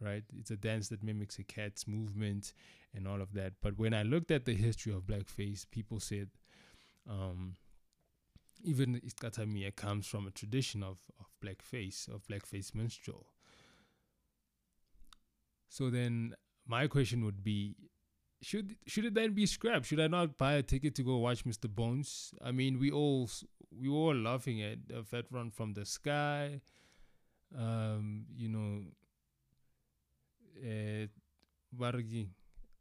right? 0.00 0.24
It's 0.36 0.50
a 0.50 0.56
dance 0.56 0.88
that 0.88 1.02
mimics 1.02 1.38
a 1.38 1.44
cat's 1.44 1.86
movement 1.86 2.52
and 2.94 3.06
all 3.06 3.20
of 3.20 3.32
that. 3.34 3.54
But 3.62 3.78
when 3.78 3.94
I 3.94 4.02
looked 4.02 4.30
at 4.30 4.44
the 4.44 4.54
history 4.54 4.92
of 4.92 5.02
blackface, 5.02 5.66
people 5.70 6.00
said 6.00 6.28
um, 7.08 7.56
even 8.62 9.00
Isicathamiya 9.00 9.74
comes 9.76 10.06
from 10.06 10.26
a 10.26 10.30
tradition 10.30 10.82
of, 10.82 10.98
of 11.18 11.26
blackface, 11.44 12.08
of 12.08 12.26
blackface 12.26 12.74
minstrel. 12.74 13.26
So 15.68 15.88
then 15.90 16.34
my 16.66 16.86
question 16.86 17.24
would 17.24 17.42
be 17.42 17.76
should 18.42 18.76
should 18.86 19.04
it 19.04 19.14
then 19.14 19.32
be 19.32 19.46
scrapped? 19.46 19.86
Should 19.86 20.00
I 20.00 20.06
not 20.06 20.38
buy 20.38 20.54
a 20.54 20.62
ticket 20.62 20.94
to 20.96 21.02
go 21.02 21.18
watch 21.18 21.44
Mr. 21.44 21.68
Bones? 21.68 22.32
I 22.42 22.52
mean, 22.52 22.78
we 22.78 22.90
all 22.90 23.28
we 23.78 23.88
were 23.88 23.96
all 23.96 24.14
laughing 24.14 24.62
at 24.62 24.78
a 24.94 25.02
fat 25.04 25.26
run 25.30 25.50
from 25.50 25.74
the 25.74 25.84
sky. 25.84 26.60
Um, 27.56 28.26
you 28.36 28.48
know, 28.48 28.82
uh, 30.62 31.06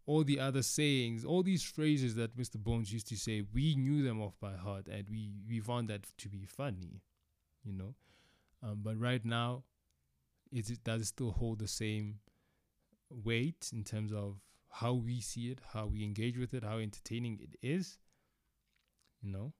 all 0.06 0.24
the 0.24 0.40
other 0.40 0.64
sayings, 0.64 1.24
all 1.24 1.44
these 1.44 1.64
phrases 1.64 2.16
that 2.16 2.36
Mr. 2.36 2.58
Bones 2.58 2.92
used 2.92 3.08
to 3.10 3.16
say, 3.16 3.44
we 3.54 3.76
knew 3.76 4.02
them 4.04 4.22
off 4.22 4.34
by 4.40 4.54
heart 4.54 4.88
and 4.88 5.08
we, 5.10 5.30
we 5.48 5.60
found 5.60 5.88
that 5.90 6.08
to 6.18 6.28
be 6.28 6.46
funny, 6.46 7.02
you 7.64 7.74
know. 7.74 7.94
Um, 8.64 8.80
but 8.82 9.00
right 9.00 9.24
now, 9.24 9.64
is 10.52 10.70
it 10.72 10.84
does 10.84 11.02
it 11.04 11.06
still 11.06 11.32
hold 11.32 11.60
the 11.60 11.68
same 11.68 12.20
weight 13.10 13.70
in 13.72 13.84
terms 13.84 14.12
of 14.12 14.38
how 14.72 14.94
we 14.94 15.22
see 15.22 15.52
it, 15.52 15.60
how 15.74 15.86
we 15.86 16.04
engage 16.04 16.38
with 16.38 16.54
it, 16.54 16.64
how 16.64 16.80
entertaining 16.80 17.40
it 17.42 17.56
is, 17.62 18.00
you 19.22 19.32
know. 19.32 19.54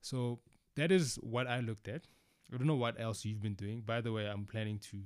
So 0.00 0.40
that 0.76 0.90
is 0.90 1.16
what 1.16 1.46
I 1.46 1.60
looked 1.60 1.88
at. 1.88 2.06
I 2.52 2.56
don't 2.56 2.66
know 2.66 2.74
what 2.74 3.00
else 3.00 3.24
you've 3.24 3.42
been 3.42 3.54
doing. 3.54 3.80
By 3.80 4.00
the 4.00 4.12
way, 4.12 4.26
I'm 4.26 4.44
planning 4.44 4.78
to, 4.90 4.98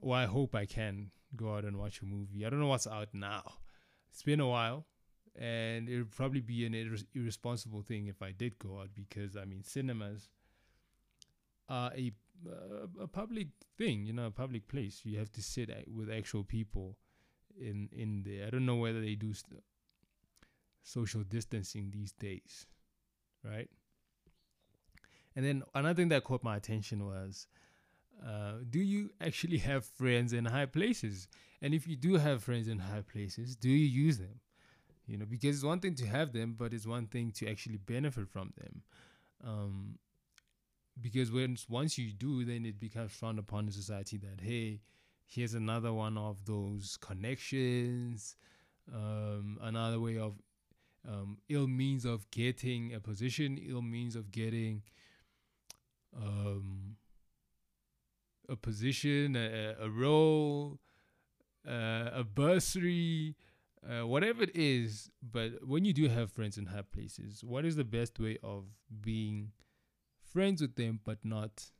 well, 0.00 0.18
I 0.18 0.26
hope 0.26 0.54
I 0.54 0.66
can 0.66 1.10
go 1.36 1.54
out 1.56 1.64
and 1.64 1.78
watch 1.78 2.00
a 2.02 2.06
movie. 2.06 2.44
I 2.44 2.50
don't 2.50 2.60
know 2.60 2.66
what's 2.66 2.86
out 2.86 3.08
now. 3.12 3.42
It's 4.10 4.22
been 4.22 4.40
a 4.40 4.48
while, 4.48 4.86
and 5.36 5.88
it 5.88 5.98
would 5.98 6.10
probably 6.10 6.40
be 6.40 6.66
an 6.66 6.74
ir- 6.74 6.96
irresponsible 7.14 7.82
thing 7.82 8.08
if 8.08 8.22
I 8.22 8.32
did 8.32 8.58
go 8.58 8.80
out 8.80 8.90
because 8.94 9.36
I 9.36 9.44
mean 9.44 9.62
cinemas 9.62 10.28
are 11.68 11.92
a 11.96 12.12
a 13.00 13.06
public 13.06 13.48
thing, 13.76 14.04
you 14.06 14.12
know, 14.12 14.26
a 14.26 14.30
public 14.30 14.66
place. 14.66 15.02
You 15.04 15.18
have 15.18 15.30
to 15.32 15.42
sit 15.42 15.70
with 15.92 16.10
actual 16.10 16.42
people 16.42 16.96
in 17.58 17.88
in 17.92 18.22
there. 18.24 18.46
I 18.46 18.50
don't 18.50 18.66
know 18.66 18.76
whether 18.76 19.00
they 19.00 19.14
do 19.14 19.32
st- 19.34 19.62
social 20.82 21.22
distancing 21.22 21.90
these 21.90 22.12
days, 22.12 22.66
right? 23.44 23.68
And 25.36 25.44
then 25.44 25.62
another 25.74 25.94
thing 25.94 26.08
that 26.08 26.24
caught 26.24 26.42
my 26.42 26.56
attention 26.56 27.06
was 27.06 27.46
uh, 28.24 28.52
do 28.68 28.78
you 28.78 29.10
actually 29.20 29.58
have 29.58 29.84
friends 29.84 30.32
in 30.32 30.44
high 30.44 30.66
places? 30.66 31.28
And 31.62 31.74
if 31.74 31.86
you 31.86 31.96
do 31.96 32.16
have 32.16 32.42
friends 32.42 32.68
in 32.68 32.78
high 32.78 33.02
places, 33.02 33.56
do 33.56 33.68
you 33.68 34.04
use 34.06 34.18
them? 34.18 34.40
You 35.06 35.18
know, 35.18 35.26
because 35.26 35.56
it's 35.56 35.64
one 35.64 35.80
thing 35.80 35.94
to 35.96 36.06
have 36.06 36.32
them, 36.32 36.54
but 36.56 36.72
it's 36.72 36.86
one 36.86 37.06
thing 37.06 37.32
to 37.32 37.50
actually 37.50 37.78
benefit 37.78 38.28
from 38.28 38.52
them. 38.56 38.82
Um, 39.44 39.98
because 41.00 41.32
when 41.32 41.56
once 41.68 41.98
you 41.98 42.12
do, 42.12 42.44
then 42.44 42.66
it 42.66 42.78
becomes 42.78 43.12
frowned 43.12 43.38
upon 43.38 43.66
in 43.66 43.72
society 43.72 44.18
that 44.18 44.40
hey, 44.42 44.80
here's 45.26 45.54
another 45.54 45.92
one 45.92 46.18
of 46.18 46.44
those 46.44 46.98
connections, 47.00 48.36
um, 48.94 49.58
another 49.62 49.98
way 49.98 50.18
of 50.18 50.34
um, 51.08 51.38
ill 51.48 51.66
means 51.66 52.04
of 52.04 52.30
getting 52.30 52.92
a 52.94 53.00
position, 53.00 53.58
ill 53.66 53.82
means 53.82 54.14
of 54.14 54.30
getting 54.30 54.82
um, 56.16 56.96
a 58.50 58.56
position, 58.56 59.36
a, 59.36 59.76
a 59.80 59.88
role, 59.88 60.80
uh, 61.66 62.10
a 62.12 62.24
bursary, 62.24 63.36
uh, 63.88 64.06
whatever 64.06 64.42
it 64.42 64.54
is. 64.54 65.10
But 65.22 65.66
when 65.66 65.84
you 65.84 65.92
do 65.92 66.08
have 66.08 66.32
friends 66.32 66.58
in 66.58 66.66
high 66.66 66.82
places, 66.82 67.42
what 67.44 67.64
is 67.64 67.76
the 67.76 67.84
best 67.84 68.18
way 68.18 68.38
of 68.42 68.64
being 69.00 69.52
friends 70.22 70.60
with 70.60 70.76
them, 70.76 71.00
but 71.04 71.18
not? 71.24 71.70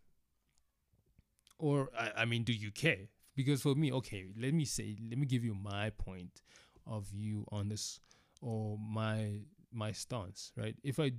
Or 1.59 1.91
I, 1.99 2.23
I 2.23 2.25
mean, 2.25 2.45
do 2.45 2.53
you 2.53 2.71
care? 2.71 3.09
Because 3.37 3.63
for 3.63 3.75
me, 3.75 3.93
okay, 3.93 4.27
let 4.39 4.55
me 4.55 4.65
say, 4.65 4.97
let 5.09 5.19
me 5.19 5.27
give 5.27 5.45
you 5.45 5.55
my 5.55 5.91
point 5.91 6.43
of 6.87 7.05
view 7.05 7.47
on 7.51 7.69
this, 7.69 8.01
or 8.41 8.79
my 8.79 9.41
my 9.73 9.93
stance, 9.93 10.53
right? 10.57 10.75
If 10.83 10.99
I 10.99 11.13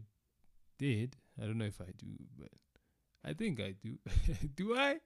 did, 0.78 1.16
I 1.42 1.46
don't 1.46 1.58
know 1.58 1.66
if 1.66 1.80
I 1.80 1.92
do, 1.98 2.08
but 2.38 2.50
I 3.24 3.34
think 3.34 3.60
I 3.60 3.76
do. 3.82 3.98
do 4.56 4.76
I? 4.76 5.00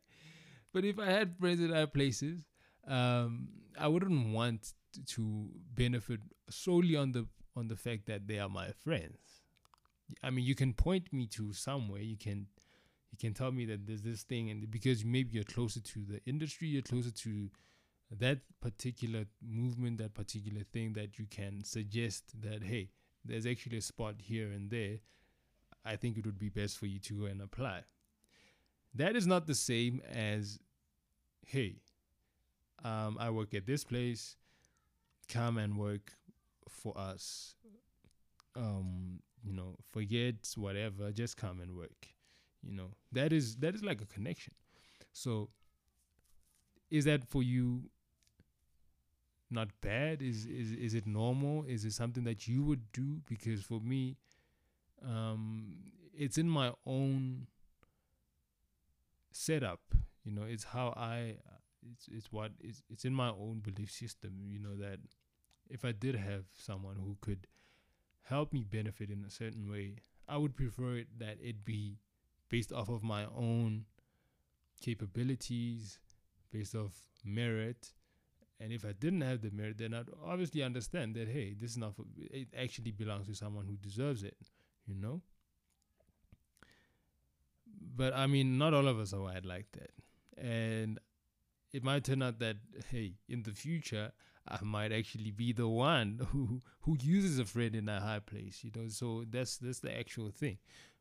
But 0.76 0.84
if 0.84 1.00
I 1.00 1.06
had 1.06 1.38
friends 1.40 1.62
in 1.62 1.72
other 1.72 1.88
places, 1.88 2.44
um, 2.86 3.48
I 3.80 3.88
wouldn't 3.88 4.34
want 4.34 4.74
to 5.06 5.48
benefit 5.74 6.20
solely 6.50 6.98
on 6.98 7.14
the 7.14 7.28
on 7.56 7.70
the 7.70 7.78
fact 7.78 8.08
that 8.08 8.28
they 8.28 8.40
are 8.40 8.50
my 8.50 8.72
friends. 8.84 9.18
I 10.22 10.32
mean, 10.32 10.44
you 10.44 10.54
can 10.54 10.74
point 10.74 11.14
me 11.14 11.28
to 11.28 11.54
somewhere. 11.54 12.02
You 12.02 12.18
can 12.18 12.48
you 13.10 13.18
can 13.18 13.34
tell 13.34 13.54
me 13.54 13.64
that 13.68 13.88
there's 13.88 14.02
this 14.02 14.24
thing, 14.24 14.50
and 14.50 14.70
because 14.70 15.06
maybe 15.06 15.30
you're 15.32 15.46
closer 15.46 15.80
to 15.80 16.00
the 16.04 16.20
industry, 16.26 16.68
you're 16.68 16.82
closer 16.82 17.12
to 17.12 17.50
that 18.12 18.40
particular 18.60 19.28
movement, 19.42 20.00
that 20.00 20.14
particular 20.14 20.64
thing 20.74 20.92
that 20.92 21.18
you 21.18 21.26
can 21.26 21.64
suggest 21.64 22.34
that 22.42 22.64
hey, 22.64 22.90
there's 23.24 23.46
actually 23.46 23.78
a 23.78 23.82
spot 23.82 24.16
here 24.22 24.52
and 24.52 24.70
there. 24.70 24.98
I 25.86 25.96
think 25.96 26.18
it 26.18 26.26
would 26.26 26.38
be 26.38 26.50
best 26.50 26.78
for 26.78 26.88
you 26.88 27.00
to 27.00 27.14
go 27.22 27.26
and 27.28 27.42
apply. 27.42 27.84
That 28.94 29.16
is 29.16 29.28
not 29.28 29.46
the 29.46 29.56
same 29.56 30.02
as 30.10 30.60
hey, 31.46 31.76
um, 32.84 33.18
I 33.20 33.30
work 33.30 33.54
at 33.54 33.66
this 33.66 33.84
place, 33.84 34.36
come 35.30 35.58
and 35.58 35.78
work 35.78 36.14
for 36.68 36.98
us. 36.98 37.56
Um, 38.56 39.20
you 39.44 39.54
know, 39.54 39.76
forget 39.92 40.36
whatever, 40.56 41.12
just 41.12 41.38
come 41.38 41.60
and 41.60 41.76
work. 41.76 42.08
You 42.64 42.76
know, 42.76 42.92
that 43.12 43.32
is 43.32 43.58
that 43.58 43.76
is 43.76 43.84
like 43.84 44.02
a 44.02 44.06
connection. 44.06 44.54
So 45.14 45.50
is 46.90 47.06
that 47.06 47.24
for 47.30 47.44
you 47.44 47.90
not 49.52 49.70
bad? 49.82 50.22
Is 50.22 50.46
is 50.46 50.72
is 50.72 50.94
it 50.94 51.06
normal? 51.06 51.64
Is 51.68 51.86
it 51.86 51.94
something 51.94 52.24
that 52.24 52.48
you 52.48 52.64
would 52.64 52.92
do? 52.92 53.22
Because 53.28 53.62
for 53.62 53.80
me, 53.80 54.18
um, 55.04 55.78
it's 56.18 56.38
in 56.38 56.50
my 56.50 56.72
own 56.86 57.48
setup. 59.32 59.82
You 60.26 60.32
know, 60.34 60.44
it's 60.44 60.64
how 60.66 60.94
I. 60.98 61.38
It's 61.92 62.08
it's 62.12 62.32
what 62.32 62.52
it's 62.60 62.82
it's 62.90 63.06
in 63.06 63.14
my 63.14 63.30
own 63.30 63.62
belief 63.64 63.92
system. 63.92 64.42
You 64.48 64.60
know 64.60 64.76
that 64.78 64.98
if 65.70 65.86
I 65.86 65.92
did 65.92 66.16
have 66.16 66.46
someone 66.54 66.96
who 66.96 67.16
could 67.22 67.48
help 68.24 68.52
me 68.52 68.64
benefit 68.64 69.12
in 69.12 69.24
a 69.24 69.30
certain 69.30 69.70
way, 69.70 69.98
I 70.28 70.38
would 70.38 70.56
prefer 70.56 70.96
it 70.98 71.08
that 71.20 71.38
it 71.40 71.64
be 71.64 72.00
based 72.50 72.74
off 72.74 72.90
of 72.90 73.04
my 73.04 73.26
own 73.38 73.86
capabilities, 74.82 76.00
based 76.52 76.76
off 76.76 76.94
merit. 77.24 77.94
And 78.60 78.72
if 78.72 78.86
I 78.86 78.94
didn't 78.94 79.22
have 79.22 79.42
the 79.42 79.52
merit, 79.52 79.78
then 79.78 79.94
I'd 79.94 80.10
obviously 80.26 80.64
understand 80.64 81.16
that 81.16 81.28
hey, 81.28 81.54
this 81.60 81.72
is 81.72 81.78
not 81.78 81.96
for, 81.96 82.06
it 82.18 82.48
actually 82.58 82.92
belongs 82.92 83.28
to 83.28 83.36
someone 83.36 83.66
who 83.68 83.76
deserves 83.76 84.24
it, 84.24 84.38
you 84.88 84.96
know. 84.96 85.22
But 87.96 88.14
I 88.14 88.28
mean, 88.28 88.58
not 88.58 88.74
all 88.74 88.88
of 88.88 89.00
us 89.00 89.14
are 89.14 89.22
wired 89.22 89.46
like 89.46 89.68
that, 89.74 89.92
and 90.38 91.00
it 91.74 91.84
might 91.84 92.04
turn 92.04 92.22
out 92.22 92.40
that 92.40 92.58
hey, 92.90 93.14
in 93.28 93.44
the 93.44 93.52
future, 93.52 94.12
I 94.48 94.60
might 94.64 94.92
actually 94.92 95.32
be 95.32 95.54
the 95.54 95.68
one 95.68 96.28
who 96.30 96.62
who 96.82 96.98
uses 97.02 97.40
a 97.40 97.46
friend 97.46 97.76
in 97.76 97.90
a 97.90 98.00
high 98.00 98.20
place, 98.20 98.64
you 98.64 98.72
know. 98.76 98.88
So 98.88 99.26
that's 99.30 99.58
that's 99.58 99.80
the 99.80 99.98
actual 99.98 100.30
thing. 100.32 100.58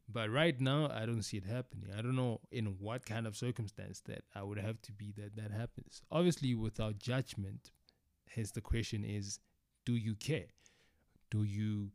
But 0.06 0.30
right 0.30 0.60
now, 0.60 0.90
I 0.92 1.06
don't 1.06 1.22
see 1.22 1.38
it 1.38 1.46
happening. 1.46 1.88
I 1.96 2.02
don't 2.02 2.16
know 2.16 2.40
in 2.50 2.66
what 2.78 3.06
kind 3.06 3.26
of 3.26 3.36
circumstance 3.36 4.00
that 4.00 4.22
I 4.34 4.42
would 4.42 4.58
have 4.58 4.80
to 4.82 4.92
be 4.92 5.12
that 5.16 5.36
that 5.36 5.50
happens. 5.50 6.02
Obviously, 6.10 6.54
without 6.54 6.98
judgment. 6.98 7.70
Hence, 8.28 8.50
the 8.50 8.60
question 8.60 9.04
is, 9.04 9.38
do 9.86 9.92
you 9.92 10.14
care? 10.16 10.46
Do 11.30 11.44
you 11.44 11.90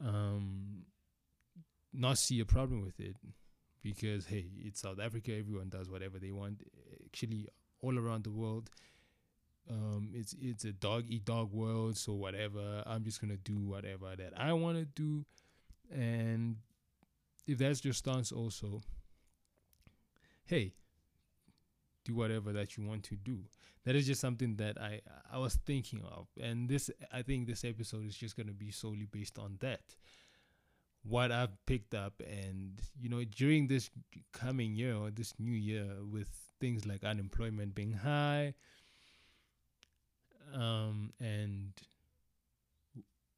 um, 0.00 0.84
not 1.92 2.18
see 2.18 2.40
a 2.40 2.44
problem 2.44 2.82
with 2.82 3.00
it? 3.00 3.16
Because 3.84 4.26
hey, 4.26 4.46
it's 4.58 4.80
South 4.80 4.98
Africa. 4.98 5.32
Everyone 5.36 5.68
does 5.68 5.90
whatever 5.90 6.18
they 6.18 6.32
want. 6.32 6.62
Actually, 7.04 7.48
all 7.82 7.98
around 7.98 8.24
the 8.24 8.30
world, 8.32 8.70
um, 9.70 10.10
it's 10.14 10.34
it's 10.40 10.64
a 10.64 10.72
dog 10.72 11.04
eat 11.08 11.26
dog 11.26 11.52
world. 11.52 11.96
So 11.96 12.14
whatever, 12.14 12.82
I'm 12.86 13.04
just 13.04 13.20
gonna 13.20 13.36
do 13.36 13.58
whatever 13.58 14.16
that 14.16 14.32
I 14.36 14.52
want 14.54 14.78
to 14.78 14.86
do, 14.86 15.24
and 15.92 16.56
if 17.46 17.58
that's 17.58 17.84
your 17.84 17.94
stance 17.94 18.32
also, 18.32 18.82
hey, 20.46 20.72
do 22.04 22.14
whatever 22.14 22.52
that 22.52 22.76
you 22.76 22.84
want 22.84 23.02
to 23.04 23.16
do. 23.16 23.40
That 23.84 23.94
is 23.96 24.06
just 24.06 24.20
something 24.20 24.56
that 24.56 24.80
I 24.80 25.00
I 25.30 25.38
was 25.38 25.56
thinking 25.66 26.02
of, 26.10 26.28
and 26.40 26.68
this 26.68 26.90
I 27.12 27.22
think 27.22 27.46
this 27.46 27.64
episode 27.64 28.06
is 28.06 28.16
just 28.16 28.36
gonna 28.36 28.52
be 28.52 28.70
solely 28.70 29.06
based 29.06 29.38
on 29.38 29.58
that. 29.60 29.94
What 31.06 31.30
I've 31.30 31.54
picked 31.66 31.94
up, 31.94 32.14
and 32.26 32.80
you 32.98 33.08
know, 33.08 33.22
during 33.24 33.66
this 33.66 33.90
coming 34.32 34.74
year 34.74 34.96
or 34.96 35.10
this 35.10 35.34
new 35.38 35.52
year, 35.52 35.86
with 36.10 36.30
things 36.60 36.86
like 36.86 37.04
unemployment 37.04 37.74
being 37.74 37.92
high, 37.92 38.54
um, 40.54 41.12
and 41.20 41.72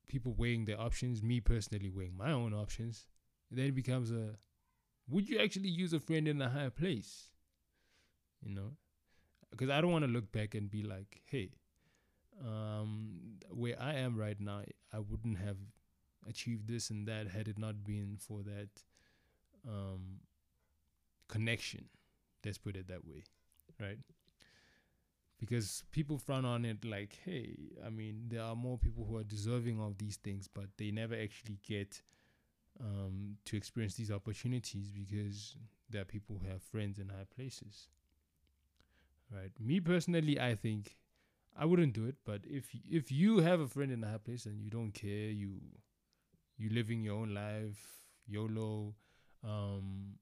people 0.06 0.32
weighing 0.36 0.64
their 0.64 0.80
options, 0.80 1.22
me 1.22 1.40
personally 1.40 1.90
weighing 1.90 2.16
my 2.16 2.30
own 2.30 2.54
options, 2.54 3.06
then 3.50 3.66
it 3.66 3.74
becomes 3.74 4.10
a 4.10 4.36
would 5.08 5.28
you 5.28 5.38
actually 5.38 5.68
use 5.68 5.92
a 5.92 6.00
friend 6.00 6.26
in 6.26 6.40
a 6.42 6.48
higher 6.48 6.70
place? 6.70 7.28
You 8.42 8.54
know, 8.54 8.72
because 9.50 9.70
I 9.70 9.80
don't 9.80 9.92
want 9.92 10.04
to 10.04 10.10
look 10.10 10.30
back 10.32 10.54
and 10.54 10.70
be 10.70 10.82
like, 10.82 11.22
hey, 11.26 11.50
um, 12.44 13.38
where 13.50 13.80
I 13.80 13.94
am 13.94 14.16
right 14.16 14.38
now, 14.40 14.62
I 14.92 14.98
wouldn't 14.98 15.38
have 15.38 15.56
achieved 16.28 16.68
this 16.68 16.90
and 16.90 17.06
that 17.08 17.28
had 17.28 17.48
it 17.48 17.58
not 17.58 17.84
been 17.84 18.16
for 18.18 18.42
that 18.42 18.68
um, 19.66 20.20
connection. 21.28 21.86
Let's 22.44 22.58
put 22.58 22.76
it 22.76 22.88
that 22.88 23.06
way, 23.06 23.24
right? 23.80 23.98
Because 25.38 25.84
people 25.90 26.16
frown 26.16 26.44
on 26.44 26.64
it 26.64 26.84
like, 26.84 27.18
hey, 27.24 27.56
I 27.84 27.90
mean, 27.90 28.24
there 28.28 28.42
are 28.42 28.56
more 28.56 28.78
people 28.78 29.04
who 29.04 29.16
are 29.16 29.24
deserving 29.24 29.80
of 29.80 29.98
these 29.98 30.16
things, 30.16 30.48
but 30.52 30.66
they 30.78 30.90
never 30.90 31.14
actually 31.14 31.58
get 31.66 32.00
um, 32.80 33.36
to 33.44 33.56
experience 33.56 33.94
these 33.94 34.10
opportunities 34.10 34.90
because 34.90 35.56
there 35.90 36.02
are 36.02 36.06
people 36.06 36.40
who 36.40 36.48
have 36.48 36.62
friends 36.62 36.98
in 36.98 37.08
high 37.08 37.26
places. 37.34 37.88
Right. 39.34 39.50
Me 39.60 39.80
personally, 39.80 40.40
I 40.40 40.54
think 40.54 40.96
I 41.58 41.64
wouldn't 41.64 41.94
do 41.94 42.06
it. 42.06 42.16
But 42.24 42.42
if 42.44 42.68
if 42.88 43.10
you 43.10 43.38
have 43.38 43.60
a 43.60 43.66
friend 43.66 43.90
in 43.90 44.04
a 44.04 44.08
high 44.08 44.18
place 44.18 44.46
and 44.46 44.60
you 44.62 44.70
don't 44.70 44.92
care, 44.92 45.30
you 45.30 45.60
you 46.58 46.70
living 46.70 47.02
your 47.02 47.16
own 47.16 47.34
life, 47.34 47.78
YOLO, 48.26 48.94
um, 49.44 50.14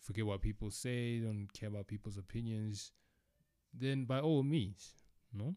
forget 0.00 0.26
what 0.26 0.42
people 0.42 0.70
say, 0.70 1.20
don't 1.20 1.48
care 1.52 1.68
about 1.68 1.86
people's 1.86 2.18
opinions, 2.18 2.92
then 3.72 4.04
by 4.04 4.20
all 4.20 4.42
means, 4.42 4.92
no. 5.32 5.54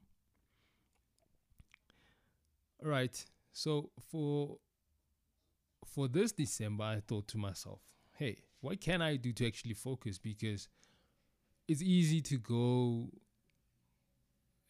All 2.84 2.90
right. 2.90 3.26
So 3.52 3.92
for 4.12 4.58
for 5.86 6.08
this 6.08 6.32
December, 6.32 6.84
I 6.84 7.02
thought 7.06 7.28
to 7.30 7.38
myself, 7.38 7.80
hey, 8.18 8.38
what 8.62 8.82
can 8.82 9.02
I 9.02 9.16
do 9.16 9.32
to 9.34 9.48
actually 9.48 9.74
focus? 9.74 10.18
Because 10.18 10.68
it's 11.68 11.82
easy 11.82 12.22
to 12.22 12.38
go 12.38 13.10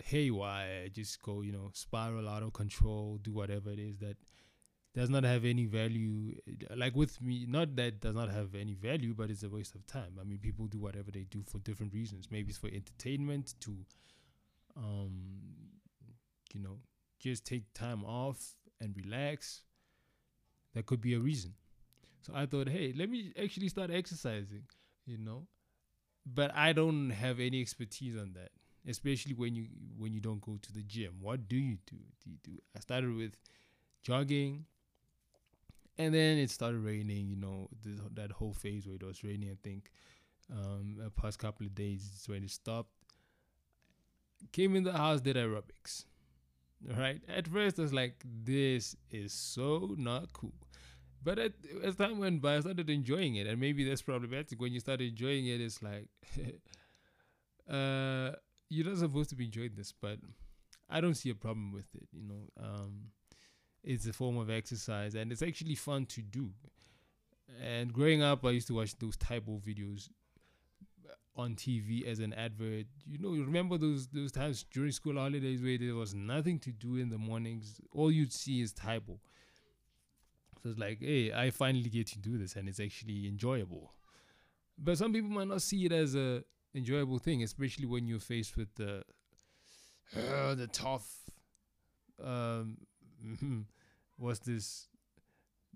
haywire, 0.03 0.89
just 0.89 1.21
go, 1.21 1.41
you 1.41 1.51
know, 1.51 1.69
spiral 1.73 2.27
out 2.27 2.43
of 2.43 2.53
control, 2.53 3.19
do 3.21 3.31
whatever 3.31 3.71
it 3.71 3.79
is 3.79 3.97
that 3.99 4.17
does 4.93 5.09
not 5.09 5.23
have 5.23 5.43
any 5.45 5.65
value. 5.65 6.35
Like 6.75 6.95
with 6.95 7.21
me, 7.21 7.45
not 7.47 7.75
that 7.77 7.99
does 7.99 8.15
not 8.15 8.29
have 8.29 8.55
any 8.55 8.73
value, 8.73 9.13
but 9.13 9.29
it's 9.29 9.43
a 9.43 9.49
waste 9.49 9.75
of 9.75 9.85
time. 9.87 10.17
I 10.19 10.23
mean, 10.23 10.37
people 10.37 10.67
do 10.67 10.79
whatever 10.79 11.11
they 11.11 11.25
do 11.29 11.43
for 11.47 11.59
different 11.59 11.93
reasons. 11.93 12.27
Maybe 12.31 12.49
it's 12.49 12.59
for 12.59 12.67
entertainment, 12.67 13.55
to, 13.61 13.75
um, 14.77 15.11
you 16.53 16.61
know, 16.61 16.77
just 17.19 17.45
take 17.45 17.73
time 17.73 18.03
off 18.03 18.55
and 18.79 18.95
relax 18.95 19.61
that 20.73 20.85
could 20.85 21.01
be 21.01 21.13
a 21.13 21.19
reason. 21.19 21.53
So 22.21 22.33
I 22.35 22.45
thought, 22.45 22.69
hey, 22.69 22.93
let 22.95 23.09
me 23.09 23.33
actually 23.41 23.69
start 23.69 23.91
exercising, 23.91 24.63
you 25.05 25.17
know. 25.17 25.47
But 26.25 26.55
I 26.55 26.71
don't 26.71 27.09
have 27.09 27.39
any 27.39 27.61
expertise 27.61 28.15
on 28.15 28.33
that, 28.33 28.51
especially 28.87 29.33
when 29.33 29.55
you 29.55 29.65
when 29.97 30.13
you 30.13 30.21
don't 30.21 30.39
go 30.39 30.57
to 30.61 30.73
the 30.73 30.81
gym. 30.81 31.15
What 31.19 31.49
do 31.49 31.57
you 31.57 31.77
do? 31.85 31.97
Do 32.23 32.29
you 32.29 32.37
do? 32.43 32.51
I 32.75 32.79
started 32.79 33.13
with 33.13 33.35
jogging, 34.03 34.65
and 35.97 36.13
then 36.13 36.37
it 36.37 36.49
started 36.49 36.79
raining. 36.79 37.27
You 37.27 37.35
know, 37.35 37.69
this, 37.83 37.99
that 38.13 38.31
whole 38.31 38.53
phase 38.53 38.85
where 38.85 38.95
it 38.95 39.03
was 39.03 39.23
raining. 39.23 39.49
I 39.49 39.57
think 39.63 39.89
um, 40.51 40.95
the 40.97 41.09
past 41.09 41.39
couple 41.39 41.65
of 41.65 41.75
days 41.75 42.23
when 42.27 42.43
it 42.43 42.51
stopped. 42.51 42.91
Came 44.51 44.75
in 44.75 44.83
the 44.83 44.91
house, 44.91 45.21
did 45.21 45.37
aerobics 45.37 46.03
right? 46.97 47.21
At 47.27 47.47
first, 47.47 47.79
I 47.79 47.83
was 47.83 47.93
like, 47.93 48.23
this 48.25 48.95
is 49.11 49.33
so 49.33 49.95
not 49.97 50.33
cool. 50.33 50.53
But 51.23 51.39
at, 51.39 51.53
as 51.83 51.95
time 51.95 52.19
went 52.19 52.41
by, 52.41 52.57
I 52.57 52.59
started 52.59 52.89
enjoying 52.89 53.35
it. 53.35 53.47
And 53.47 53.59
maybe 53.59 53.87
that's 53.87 54.01
problematic. 54.01 54.59
When 54.59 54.73
you 54.73 54.79
start 54.79 55.01
enjoying 55.01 55.47
it, 55.47 55.61
it's 55.61 55.81
like, 55.81 56.07
uh, 57.69 58.31
you're 58.69 58.85
not 58.85 58.97
supposed 58.97 59.29
to 59.29 59.35
be 59.35 59.45
enjoying 59.45 59.71
this, 59.75 59.93
but 59.93 60.19
I 60.89 60.99
don't 60.99 61.15
see 61.15 61.29
a 61.29 61.35
problem 61.35 61.71
with 61.71 61.87
it. 61.95 62.07
You 62.11 62.27
know, 62.27 62.49
um, 62.61 63.11
it's 63.83 64.07
a 64.07 64.13
form 64.13 64.37
of 64.37 64.49
exercise 64.49 65.15
and 65.15 65.31
it's 65.31 65.41
actually 65.41 65.75
fun 65.75 66.05
to 66.07 66.21
do. 66.21 66.49
And 67.61 67.93
growing 67.93 68.23
up, 68.23 68.45
I 68.45 68.51
used 68.51 68.67
to 68.67 68.75
watch 68.75 68.97
those 68.97 69.17
Tae 69.17 69.39
Bo 69.39 69.61
videos 69.65 70.09
on 71.35 71.55
TV 71.55 72.05
as 72.05 72.19
an 72.19 72.33
advert. 72.33 72.85
You 73.05 73.19
know, 73.19 73.33
you 73.33 73.43
remember 73.43 73.77
those 73.77 74.07
those 74.07 74.31
times 74.31 74.65
during 74.71 74.91
school 74.91 75.15
holidays 75.15 75.61
where 75.61 75.77
there 75.77 75.95
was 75.95 76.13
nothing 76.13 76.59
to 76.59 76.71
do 76.71 76.95
in 76.97 77.09
the 77.09 77.17
mornings. 77.17 77.79
All 77.91 78.11
you'd 78.11 78.33
see 78.33 78.61
is 78.61 78.73
Tae 78.73 78.99
Bo. 78.99 79.19
So 80.61 80.69
it's 80.69 80.79
like, 80.79 80.99
hey, 81.01 81.33
I 81.33 81.49
finally 81.49 81.89
get 81.89 82.07
to 82.07 82.19
do 82.19 82.37
this, 82.37 82.55
and 82.55 82.69
it's 82.69 82.79
actually 82.79 83.27
enjoyable. 83.27 83.91
But 84.77 84.97
some 84.97 85.11
people 85.11 85.29
might 85.29 85.47
not 85.47 85.61
see 85.61 85.85
it 85.85 85.91
as 85.91 86.15
a 86.15 86.43
enjoyable 86.73 87.19
thing, 87.19 87.43
especially 87.43 87.85
when 87.85 88.07
you're 88.07 88.19
faced 88.19 88.55
with 88.55 88.73
the 88.75 89.03
uh, 90.15 90.55
the 90.55 90.67
tough. 90.67 91.07
Um, 92.23 92.77
what's 94.17 94.39
this 94.39 94.87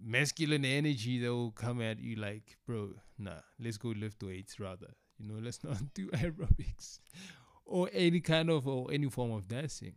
masculine 0.02 0.65
energy 0.65 1.19
that 1.19 1.34
will 1.34 1.52
come 1.52 1.82
at 1.82 2.00
you 2.00 2.15
like, 2.15 2.58
bro, 2.65 2.91
nah, 3.17 3.41
let's 3.60 3.78
go 3.78 3.89
lift 3.89 4.21
weights 4.23 4.60
rather. 4.60 4.93
You 5.17 5.28
know, 5.28 5.39
let's 5.41 5.63
not 5.63 5.93
do 5.93 6.08
aerobics 6.10 7.00
or 7.65 7.89
any 7.93 8.19
kind 8.19 8.50
of 8.50 8.67
or 8.67 8.91
any 8.91 9.10
form 9.10 9.32
of 9.32 9.47
dancing 9.47 9.93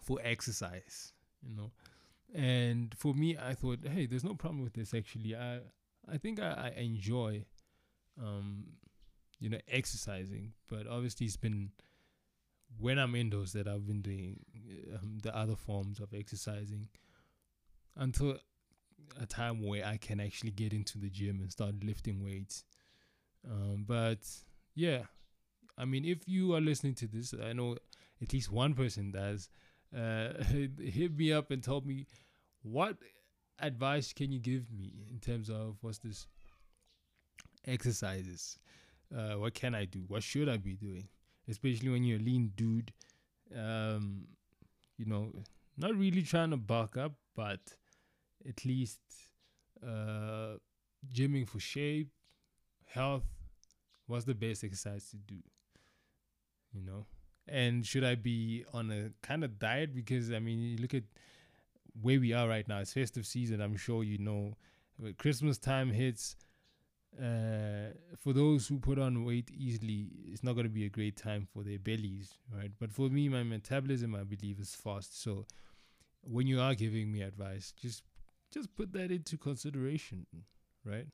for 0.00 0.18
exercise. 0.22 1.12
You 1.42 1.54
know, 1.56 1.70
and 2.34 2.94
for 2.96 3.14
me, 3.14 3.36
I 3.36 3.54
thought, 3.54 3.80
hey, 3.86 4.06
there's 4.06 4.24
no 4.24 4.34
problem 4.34 4.62
with 4.62 4.74
this. 4.74 4.94
Actually, 4.94 5.36
I 5.36 5.60
I 6.10 6.18
think 6.18 6.40
I, 6.40 6.72
I 6.76 6.80
enjoy, 6.80 7.44
um, 8.20 8.64
you 9.38 9.50
know, 9.50 9.58
exercising. 9.68 10.52
But 10.68 10.86
obviously, 10.86 11.26
it's 11.26 11.36
been 11.36 11.70
when 12.78 12.98
I'm 12.98 13.14
indoors 13.14 13.52
that 13.52 13.66
I've 13.66 13.86
been 13.86 14.02
doing 14.02 14.40
um, 14.94 15.18
the 15.22 15.34
other 15.36 15.56
forms 15.56 16.00
of 16.00 16.12
exercising 16.12 16.88
until 17.98 18.38
a 19.20 19.26
time 19.26 19.62
where 19.62 19.84
I 19.84 19.96
can 19.96 20.20
actually 20.20 20.52
get 20.52 20.72
into 20.72 20.98
the 20.98 21.10
gym 21.10 21.40
and 21.40 21.50
start 21.50 21.74
lifting 21.84 22.22
weights. 22.24 22.64
Um, 23.48 23.84
but 23.86 24.18
yeah, 24.74 25.02
I 25.76 25.84
mean, 25.84 26.04
if 26.04 26.28
you 26.28 26.54
are 26.54 26.60
listening 26.60 26.94
to 26.94 27.06
this, 27.06 27.34
I 27.42 27.52
know 27.52 27.76
at 28.22 28.32
least 28.32 28.50
one 28.50 28.74
person 28.74 29.10
does. 29.10 29.48
Uh, 29.96 30.32
hit 30.78 31.16
me 31.16 31.32
up 31.32 31.50
and 31.50 31.62
told 31.62 31.86
me 31.86 32.06
what 32.62 32.96
advice 33.60 34.12
can 34.12 34.30
you 34.30 34.38
give 34.38 34.70
me 34.70 35.06
in 35.10 35.18
terms 35.18 35.50
of 35.50 35.76
what's 35.80 35.98
this 35.98 36.26
exercises? 37.66 38.58
Uh, 39.14 39.38
what 39.38 39.54
can 39.54 39.74
I 39.74 39.84
do? 39.84 40.04
What 40.08 40.22
should 40.22 40.48
I 40.48 40.58
be 40.58 40.74
doing? 40.74 41.08
Especially 41.48 41.88
when 41.88 42.04
you're 42.04 42.18
a 42.18 42.22
lean 42.22 42.52
dude. 42.56 42.92
Um, 43.56 44.26
you 44.98 45.06
know, 45.06 45.32
not 45.78 45.94
really 45.94 46.22
trying 46.22 46.50
to 46.50 46.56
bulk 46.56 46.96
up, 46.96 47.12
but 47.34 47.60
at 48.48 48.64
least 48.64 49.00
uh, 49.86 50.54
gymming 51.12 51.48
for 51.48 51.60
shape, 51.60 52.10
health. 52.86 53.24
What's 54.06 54.24
the 54.24 54.34
best 54.34 54.64
exercise 54.64 55.10
to 55.10 55.16
do? 55.16 55.36
You 56.72 56.82
know, 56.82 57.06
and 57.46 57.84
should 57.84 58.04
I 58.04 58.14
be 58.14 58.64
on 58.72 58.90
a 58.90 59.10
kind 59.26 59.44
of 59.44 59.58
diet? 59.58 59.94
Because 59.94 60.32
I 60.32 60.38
mean, 60.38 60.60
you 60.60 60.76
look 60.78 60.94
at 60.94 61.04
where 62.00 62.20
we 62.20 62.32
are 62.32 62.48
right 62.48 62.66
now. 62.68 62.78
It's 62.78 62.92
festive 62.92 63.26
season. 63.26 63.60
I'm 63.60 63.76
sure 63.76 64.04
you 64.04 64.18
know. 64.18 64.54
Christmas 65.16 65.58
time 65.58 65.92
hits, 65.92 66.34
uh, 67.16 67.92
for 68.16 68.32
those 68.32 68.66
who 68.66 68.78
put 68.78 68.98
on 68.98 69.24
weight 69.24 69.50
easily, 69.50 70.08
it's 70.26 70.42
not 70.42 70.54
going 70.54 70.66
to 70.66 70.70
be 70.70 70.84
a 70.84 70.88
great 70.88 71.16
time 71.16 71.46
for 71.52 71.62
their 71.62 71.78
bellies, 71.78 72.34
right? 72.54 72.70
But 72.78 72.92
for 72.92 73.08
me, 73.08 73.28
my 73.28 73.42
metabolism, 73.42 74.14
I 74.14 74.24
believe, 74.24 74.60
is 74.60 74.74
fast. 74.74 75.22
So 75.22 75.46
when 76.22 76.46
you 76.46 76.60
are 76.60 76.74
giving 76.74 77.12
me 77.12 77.22
advice, 77.22 77.72
just 77.80 78.02
just 78.50 78.74
put 78.74 78.92
that 78.92 79.10
into 79.10 79.36
consideration, 79.36 80.26
right? 80.84 81.06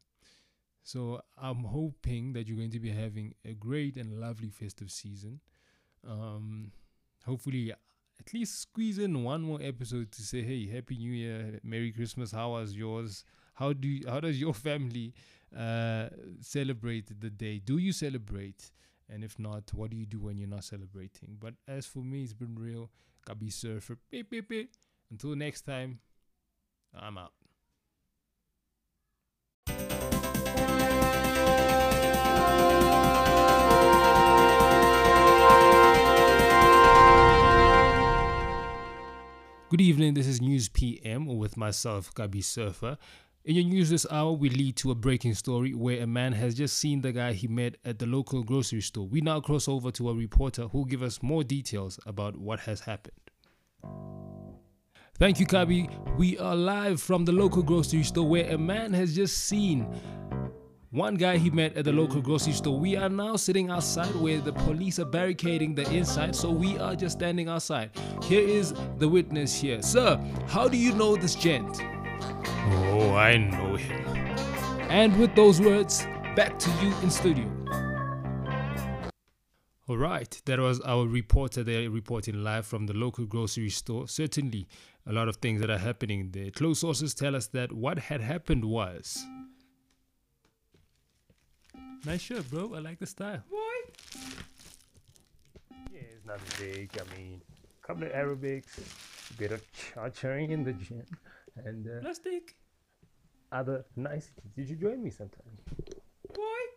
So 0.83 1.23
I'm 1.39 1.65
hoping 1.65 2.35
that 2.35 2.47
you're 2.47 2.59
going 2.59 2.71
to 2.71 2.81
be 2.81 2.91
having 2.91 3.35
a 3.45 3.55
great 3.55 3.97
and 3.97 4.21
lovely 4.21 4.51
festive 4.51 4.91
season. 4.91 5.41
Um, 6.07 6.73
hopefully, 7.25 7.73
at 7.73 8.35
least 8.35 8.61
squeeze 8.61 8.99
in 8.99 9.25
one 9.25 9.43
more 9.43 9.61
episode 9.63 10.13
to 10.13 10.23
say, 10.23 10.43
"Hey, 10.43 10.67
Happy 10.67 10.97
New 10.99 11.13
Year, 11.13 11.61
Merry 11.63 11.91
Christmas. 11.91 12.33
How 12.33 12.51
was 12.53 12.77
yours? 12.77 13.25
How 13.55 13.73
do 13.73 13.89
you, 13.89 14.07
how 14.07 14.21
does 14.21 14.39
your 14.39 14.55
family 14.69 15.15
uh, 15.57 16.09
celebrate 16.41 17.19
the 17.19 17.31
day? 17.31 17.59
Do 17.59 17.79
you 17.79 17.93
celebrate? 17.93 18.71
And 19.09 19.23
if 19.23 19.39
not, 19.39 19.73
what 19.75 19.91
do 19.91 19.97
you 19.99 20.07
do 20.07 20.19
when 20.19 20.39
you're 20.39 20.49
not 20.49 20.65
celebrating? 20.65 21.37
But 21.39 21.55
as 21.69 21.87
for 21.87 21.99
me, 21.99 22.23
it's 22.23 22.33
been 22.33 22.55
real. 22.55 22.91
Gabi 23.27 23.53
Surfer. 23.53 23.99
Until 25.11 25.37
next 25.37 25.63
time, 25.63 26.01
I'm 27.01 27.19
out. 27.19 27.33
Good 39.71 39.81
evening, 39.81 40.15
this 40.15 40.29
is 40.29 40.41
News 40.41 40.69
PM 40.69 41.27
with 41.27 41.57
myself, 41.57 42.15
Gabi 42.15 42.45
Surfer. 42.45 42.97
In 43.45 43.57
your 43.57 43.65
news 43.65 43.91
this 43.91 44.07
hour, 44.09 44.31
we 44.31 44.49
lead 44.49 44.77
to 44.77 44.93
a 44.93 44.95
breaking 44.95 45.35
story 45.35 45.75
where 45.75 46.01
a 46.01 46.07
man 46.07 46.33
has 46.33 46.55
just 46.55 46.79
seen 46.79 47.01
the 47.01 47.11
guy 47.11 47.33
he 47.33 47.49
met 47.49 47.77
at 47.85 47.99
the 47.99 48.07
local 48.07 48.45
grocery 48.45 48.81
store. 48.81 49.09
We 49.09 49.21
now 49.21 49.41
cross 49.41 49.67
over 49.67 49.91
to 49.91 50.11
a 50.11 50.15
reporter 50.15 50.69
who 50.69 50.79
will 50.79 50.85
give 50.85 51.03
us 51.03 51.23
more 51.23 51.43
details 51.43 51.99
about 52.07 52.37
what 52.37 52.61
has 52.61 52.81
happened. 52.81 53.19
Thank 55.17 55.39
you, 55.39 55.47
Kabi. 55.47 55.89
We 56.19 56.37
are 56.39 56.57
live 56.57 57.01
from 57.01 57.25
the 57.25 57.31
local 57.31 57.63
grocery 57.63 58.03
store 58.03 58.27
where 58.27 58.51
a 58.53 58.59
man 58.59 58.93
has 58.95 59.15
just 59.15 59.39
seen 59.39 59.87
one 60.91 61.15
guy 61.15 61.37
he 61.37 61.51
met 61.51 61.77
at 61.77 61.85
the 61.85 61.93
local 61.93 62.21
grocery 62.21 62.53
store. 62.53 62.77
We 62.77 62.97
are 62.97 63.09
now 63.09 63.37
sitting 63.37 63.71
outside 63.71 64.13
where 64.17 64.41
the 64.41 64.53
police 64.53 64.99
are 64.99 65.05
barricading 65.05 65.77
the 65.77 65.89
inside, 65.93 66.35
so 66.35 66.51
we 66.51 66.79
are 66.79 66.97
just 66.97 67.19
standing 67.19 67.49
outside. 67.49 67.93
Here 68.25 68.41
is 68.41 68.75
the 68.99 69.09
witness 69.09 69.55
here. 69.55 69.83
Sir, 69.83 70.21
how 70.49 70.67
do 70.67 70.77
you 70.77 70.93
know 70.93 71.15
this 71.15 71.37
gent? 71.37 71.81
Oh, 72.91 73.15
I 73.15 73.37
know 73.37 73.77
him. 73.77 74.05
And 74.91 75.17
with 75.21 75.37
those 75.37 75.61
words, 75.61 76.09
back 76.35 76.59
to 76.59 76.71
you 76.83 76.93
in 77.05 77.11
studio. 77.11 77.49
All 79.87 79.99
right, 79.99 80.41
that 80.47 80.59
was 80.59 80.81
our 80.81 81.07
reporter 81.07 81.63
there 81.63 81.91
reporting 81.91 82.43
live 82.43 82.67
from 82.67 82.87
the 82.87 82.95
local 82.95 83.27
grocery 83.27 83.69
store. 83.69 84.09
Certainly, 84.09 84.67
a 85.07 85.13
lot 85.13 85.29
of 85.29 85.37
things 85.37 85.61
that 85.61 85.71
are 85.71 85.79
happening 85.79 86.31
there. 86.33 86.51
Close 86.51 86.81
sources 86.81 87.15
tell 87.15 87.37
us 87.37 87.47
that 87.49 87.73
what 87.73 87.99
had 87.99 88.21
happened 88.21 88.65
was. 88.65 89.25
Nice 92.07 92.23
shirt, 92.23 92.51
bro. 92.51 92.75
I 92.75 92.79
like 92.81 92.99
the 92.99 93.07
style. 93.07 93.43
What? 93.49 93.85
Yeah, 95.93 96.01
it's 96.01 96.27
not 96.27 96.39
big. 96.59 96.91
I 97.01 97.17
mean, 97.17 97.41
a 97.83 97.87
couple 97.87 98.05
of 98.05 98.13
aerobics, 98.13 98.79
a 99.31 99.35
bit 99.39 99.53
of 99.53 99.63
chartering 99.73 100.51
in 100.51 100.65
the 100.65 100.73
gym, 100.75 101.03
and 101.65 101.87
uh, 101.87 102.01
Plastic. 102.03 102.55
other 103.53 103.85
niceties. 103.97 104.51
Did 104.57 104.69
you 104.69 104.77
join 104.77 105.03
me 105.03 105.11
sometime? 105.11 105.59
What? 106.35 106.71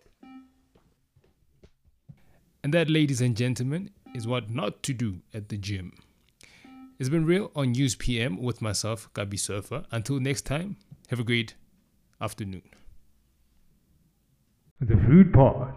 And 2.64 2.74
that, 2.74 2.90
ladies 2.90 3.22
and 3.22 3.36
gentlemen, 3.36 3.90
is 4.16 4.28
what 4.28 4.50
not 4.50 4.82
to 4.84 4.94
do 4.94 5.22
at 5.34 5.50
the 5.50 5.58
gym. 5.58 5.94
It's 7.00 7.10
been 7.10 7.26
real 7.26 7.52
on 7.56 7.74
News 7.74 7.94
PM 7.94 8.42
with 8.42 8.60
myself, 8.60 9.08
Gabi 9.14 9.38
Surfer. 9.38 9.86
Until 9.92 10.20
next 10.20 10.48
time, 10.48 10.78
have 11.10 11.20
a 11.20 11.24
great 11.24 11.54
afternoon. 12.20 12.64
The 14.82 14.96
Food 14.96 15.32
Pod. 15.32 15.74